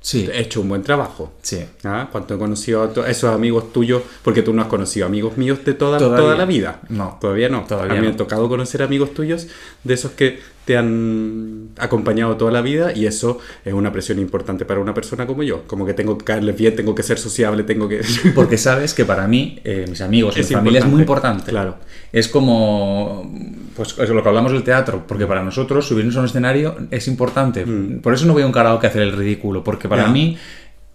[0.01, 1.33] Sí, He hecho un buen trabajo.
[1.41, 1.59] sí.
[1.83, 2.07] ¿Ah?
[2.11, 5.73] Cuando he conocido a esos amigos tuyos, porque tú no has conocido amigos míos de
[5.73, 6.17] toda, Todavía.
[6.25, 6.79] toda la vida.
[6.89, 7.17] No.
[7.19, 7.65] Todavía no.
[7.65, 9.47] Todavía a mí me ha tocado conocer amigos tuyos
[9.83, 10.39] de esos que
[10.69, 15.25] te han acompañado toda la vida y eso es una presión importante para una persona
[15.25, 15.63] como yo.
[15.65, 18.01] Como que tengo que caerles bien, tengo que ser sociable, tengo que...
[18.35, 21.49] Porque sabes que para mí, eh, mis amigos, mi Es familia es muy importante.
[21.49, 21.77] Claro.
[22.13, 23.31] Es como,
[23.75, 27.07] pues es lo que hablamos del teatro, porque para nosotros subirnos a un escenario es
[27.07, 27.65] importante.
[28.03, 30.05] Por eso no voy a un karaoke a hacer el ridículo, porque para Mm.
[30.05, 30.11] Ya.
[30.13, 30.37] mí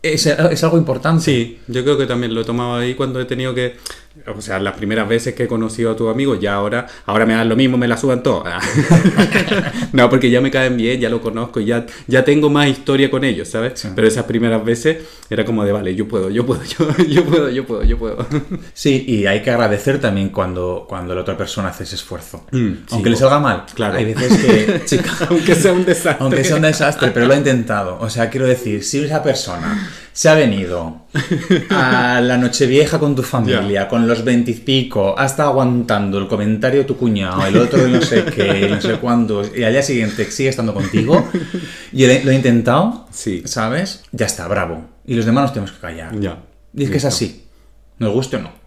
[0.02, 1.24] es, es algo importante.
[1.24, 3.74] Sí, yo creo que también lo he tomado ahí cuando he tenido que...
[4.26, 7.34] O sea, las primeras veces que he conocido a tus amigos, ya ahora, ahora me
[7.34, 8.44] dan lo mismo, me la suban todo.
[9.92, 13.24] no, porque ya me caen bien, ya lo conozco, ya, ya tengo más historia con
[13.24, 13.80] ellos, ¿sabes?
[13.80, 13.88] Sí.
[13.94, 14.98] Pero esas primeras veces
[15.28, 18.26] era como de, vale, yo puedo, yo puedo, yo, yo puedo, yo puedo, yo puedo.
[18.72, 22.46] Sí, y hay que agradecer también cuando, cuando la otra persona hace ese esfuerzo.
[22.52, 23.10] Mm, Aunque sí.
[23.10, 23.64] le salga mal.
[23.74, 23.98] Claro.
[23.98, 26.16] Hay veces que, chica, Aunque sea un desastre.
[26.20, 27.98] aunque sea un desastre, pero lo ha intentado.
[28.00, 31.06] O sea, quiero decir, si esa persona se ha venido
[31.70, 36.84] a la Nochevieja con tu familia, con los veintipico, ha estado aguantando el comentario de
[36.84, 40.30] tu cuñado, el otro de no sé qué, no sé cuándo, y al día siguiente
[40.30, 41.28] sigue estando contigo,
[41.92, 43.42] y lo ha intentado, Sí.
[43.44, 44.04] ¿sabes?
[44.12, 44.84] Ya está, bravo.
[45.04, 46.18] Y los demás nos tenemos que callar.
[46.20, 46.38] Ya.
[46.72, 47.44] Y es que es así.
[47.98, 48.63] Nos guste o no.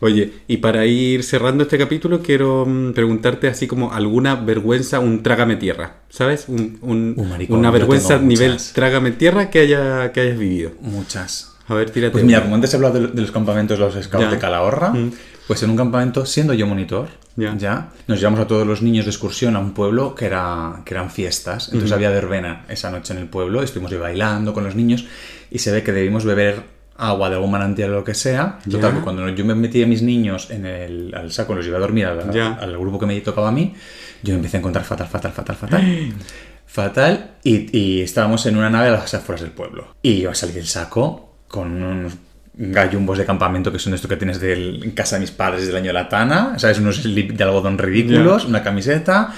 [0.00, 5.22] Oye, y para ir cerrando este capítulo, quiero mm, preguntarte así como alguna vergüenza, un
[5.22, 6.46] trágame tierra, ¿sabes?
[6.48, 10.72] Un, un- Uh, maricón, una vergüenza nivel trágame tierra que, haya, que hayas vivido.
[10.80, 11.52] Muchas.
[11.68, 12.12] A ver, tírate.
[12.12, 14.30] Pues mira, como antes he hablado de, de los campamentos de los scouts Ya.
[14.30, 15.12] de Calahorra, Mm.
[15.46, 17.54] pues en un campamento, siendo yo monitor, Ya.
[17.58, 20.94] ya, nos llevamos a todos los niños de excursión a un pueblo que, era, que
[20.94, 21.68] eran fiestas.
[21.68, 25.04] Entonces había verbena esa noche en el pueblo, estuvimos ahí bailando con los niños
[25.50, 26.62] y se ve que debimos beber
[27.00, 28.58] agua de algún manantial o lo que sea.
[28.70, 31.76] Total, que cuando yo me metí a mis niños en el, al saco, los llevé
[31.78, 32.20] a dormir al,
[32.60, 33.74] al grupo que me tocaba a mí,
[34.22, 36.12] yo me empecé a encontrar fatal, fatal, fatal, fatal.
[36.66, 39.88] Fatal, y, y estábamos en una nave a las afueras del pueblo.
[40.02, 42.12] Y yo salí del saco con unos
[42.54, 45.74] gallumbos de campamento que son esto que tienes del- en casa de mis padres del
[45.74, 46.78] año de la Tana, ¿sabes?
[46.78, 49.34] Unos slip de algodón ridículos, una camiseta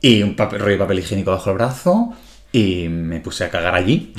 [0.00, 2.14] y un papel, rollo de papel higiénico bajo el brazo.
[2.52, 4.12] Y me puse a cagar allí,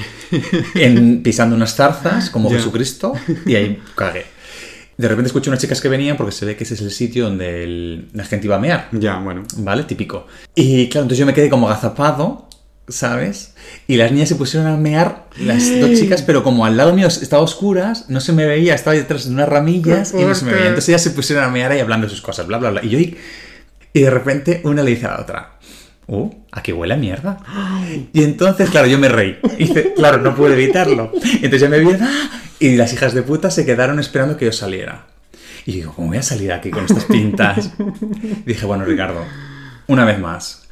[0.75, 2.57] en- pisando unas zarzas como Ya.
[2.57, 3.13] Jesucristo,
[3.45, 4.25] y ahí cagué.
[4.97, 7.25] De repente escucho unas chicas que venían porque se ve que ese es el sitio
[7.25, 8.89] donde el- la gente iba a mear.
[8.91, 9.43] Ya, bueno.
[9.57, 9.84] ¿Vale?
[9.84, 10.27] Típico.
[10.55, 12.47] Y claro, entonces yo me quedé como agazapado,
[12.88, 13.53] ¿sabes?
[13.88, 17.07] Y las niñas se pusieron a mear, las dos chicas, pero como al lado mío
[17.07, 20.53] estaba oscuras, no se me veía, estaba detrás de unas ramillas y no se me
[20.53, 20.67] veía.
[20.67, 22.84] Entonces ellas se pusieron a mear ahí hablando de sus cosas, bla, bla, bla.
[22.86, 23.17] Y yo, y,
[23.93, 25.53] y de repente una le dice a la otra,
[26.08, 27.38] Uh, aquí huele a mierda.
[28.12, 29.38] Y entonces, claro, yo me reí.
[29.58, 31.12] Y dice, claro, no puedo evitarlo.
[31.14, 32.30] Entonces ya me vi, ¡ah!
[32.60, 35.06] y las hijas de puta se quedaron esperando que yo saliera.
[35.66, 37.72] Y digo, ¿cómo voy a salir aquí con estas pintas?
[37.80, 39.24] Y dije, bueno, Ricardo,
[39.88, 40.68] una vez más,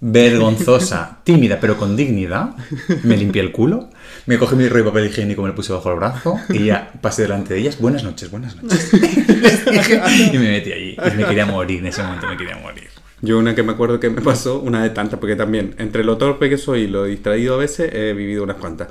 [0.00, 2.56] vergonzosa, tímida, pero con dignidad,
[3.04, 3.88] me limpié el culo,
[4.26, 6.90] me cogí mi rollo de papel higiénico, me lo puse bajo el brazo y ya
[7.00, 8.90] pasé delante de ellas, buenas noches, buenas noches.
[10.32, 10.96] y me metí allí.
[10.96, 12.88] Y me quería morir, en ese momento me quería morir.
[13.22, 16.18] Yo una que me acuerdo que me pasó, una de tantas, porque también entre lo
[16.18, 18.88] torpe que soy y lo distraído a veces, he vivido unas cuantas.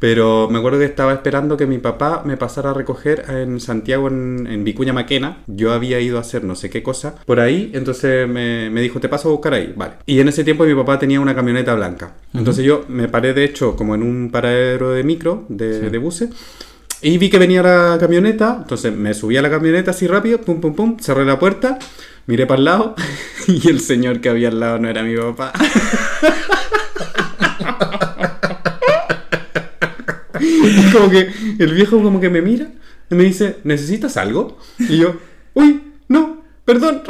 [0.00, 4.08] Pero me acuerdo que estaba esperando que mi papá me pasara a recoger en Santiago,
[4.08, 5.42] en, en Vicuña Maquena.
[5.46, 8.98] Yo había ido a hacer no sé qué cosa por ahí, entonces me, me dijo,
[8.98, 9.74] te paso a buscar ahí.
[9.76, 9.94] Vale.
[10.06, 12.14] Y en ese tiempo mi papá tenía una camioneta blanca.
[12.32, 16.30] Entonces yo me paré, de hecho, como en un paradero de micro, de, de buses.
[17.02, 20.60] Y vi que venía la camioneta, entonces me subí a la camioneta así rápido, pum,
[20.60, 21.78] pum, pum, cerré la puerta,
[22.30, 22.94] miré para el lado
[23.48, 25.52] y el señor que había al lado no era mi papá.
[30.42, 32.68] Y como que el viejo como que me mira
[33.10, 34.58] y me dice, ¿necesitas algo?
[34.78, 35.16] Y yo,
[35.54, 35.82] uy,
[36.72, 37.02] perdón.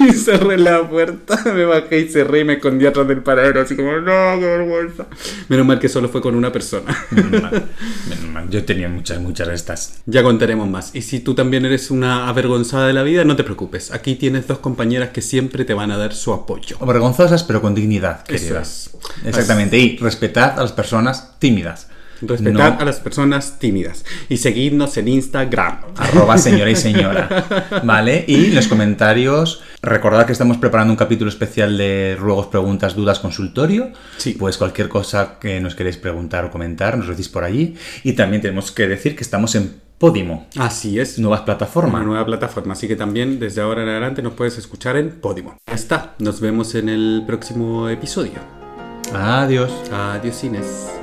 [0.00, 3.76] Y cerré la puerta, me bajé y cerré y me escondí atrás del paradero, así
[3.76, 5.06] como, no, qué vergüenza.
[5.48, 6.96] Menos mal que solo fue con una persona.
[7.10, 7.68] Menos mal,
[8.08, 8.50] menos mal.
[8.50, 10.02] Yo tenía muchas, muchas de estas.
[10.06, 10.94] Ya contaremos más.
[10.94, 13.92] Y si tú también eres una avergonzada de la vida, no te preocupes.
[13.92, 16.78] Aquí tienes dos compañeras que siempre te van a dar su apoyo.
[16.78, 18.90] Vergonzosas, pero con dignidad, queridas.
[19.20, 19.26] es.
[19.26, 19.78] Exactamente.
[19.78, 21.88] Y respetad a las personas tímidas.
[22.22, 24.04] Respetad No a las personas tímidas.
[24.28, 25.78] Y seguidnos en Instagram.
[25.96, 27.82] arroba señora y señora.
[27.84, 28.24] ¿Vale?
[28.26, 33.18] Y en los comentarios, recordad que estamos preparando un capítulo especial de ruegos, preguntas, dudas,
[33.18, 33.90] consultorio.
[34.16, 34.32] Sí.
[34.38, 37.74] Pues cualquier cosa que nos queréis preguntar o comentar, nos lo decís por allí.
[38.02, 40.46] Y también tenemos que decir que estamos en Podimo.
[40.58, 41.18] Así es.
[41.18, 42.04] Nuevas Una plataformas.
[42.04, 45.56] nueva plataforma, así que también desde ahora en adelante nos puedes escuchar en Podimo.
[45.66, 48.34] Ya está, nos vemos en el próximo episodio.
[49.14, 49.72] Adiós.
[49.90, 50.95] Adiós, Inés.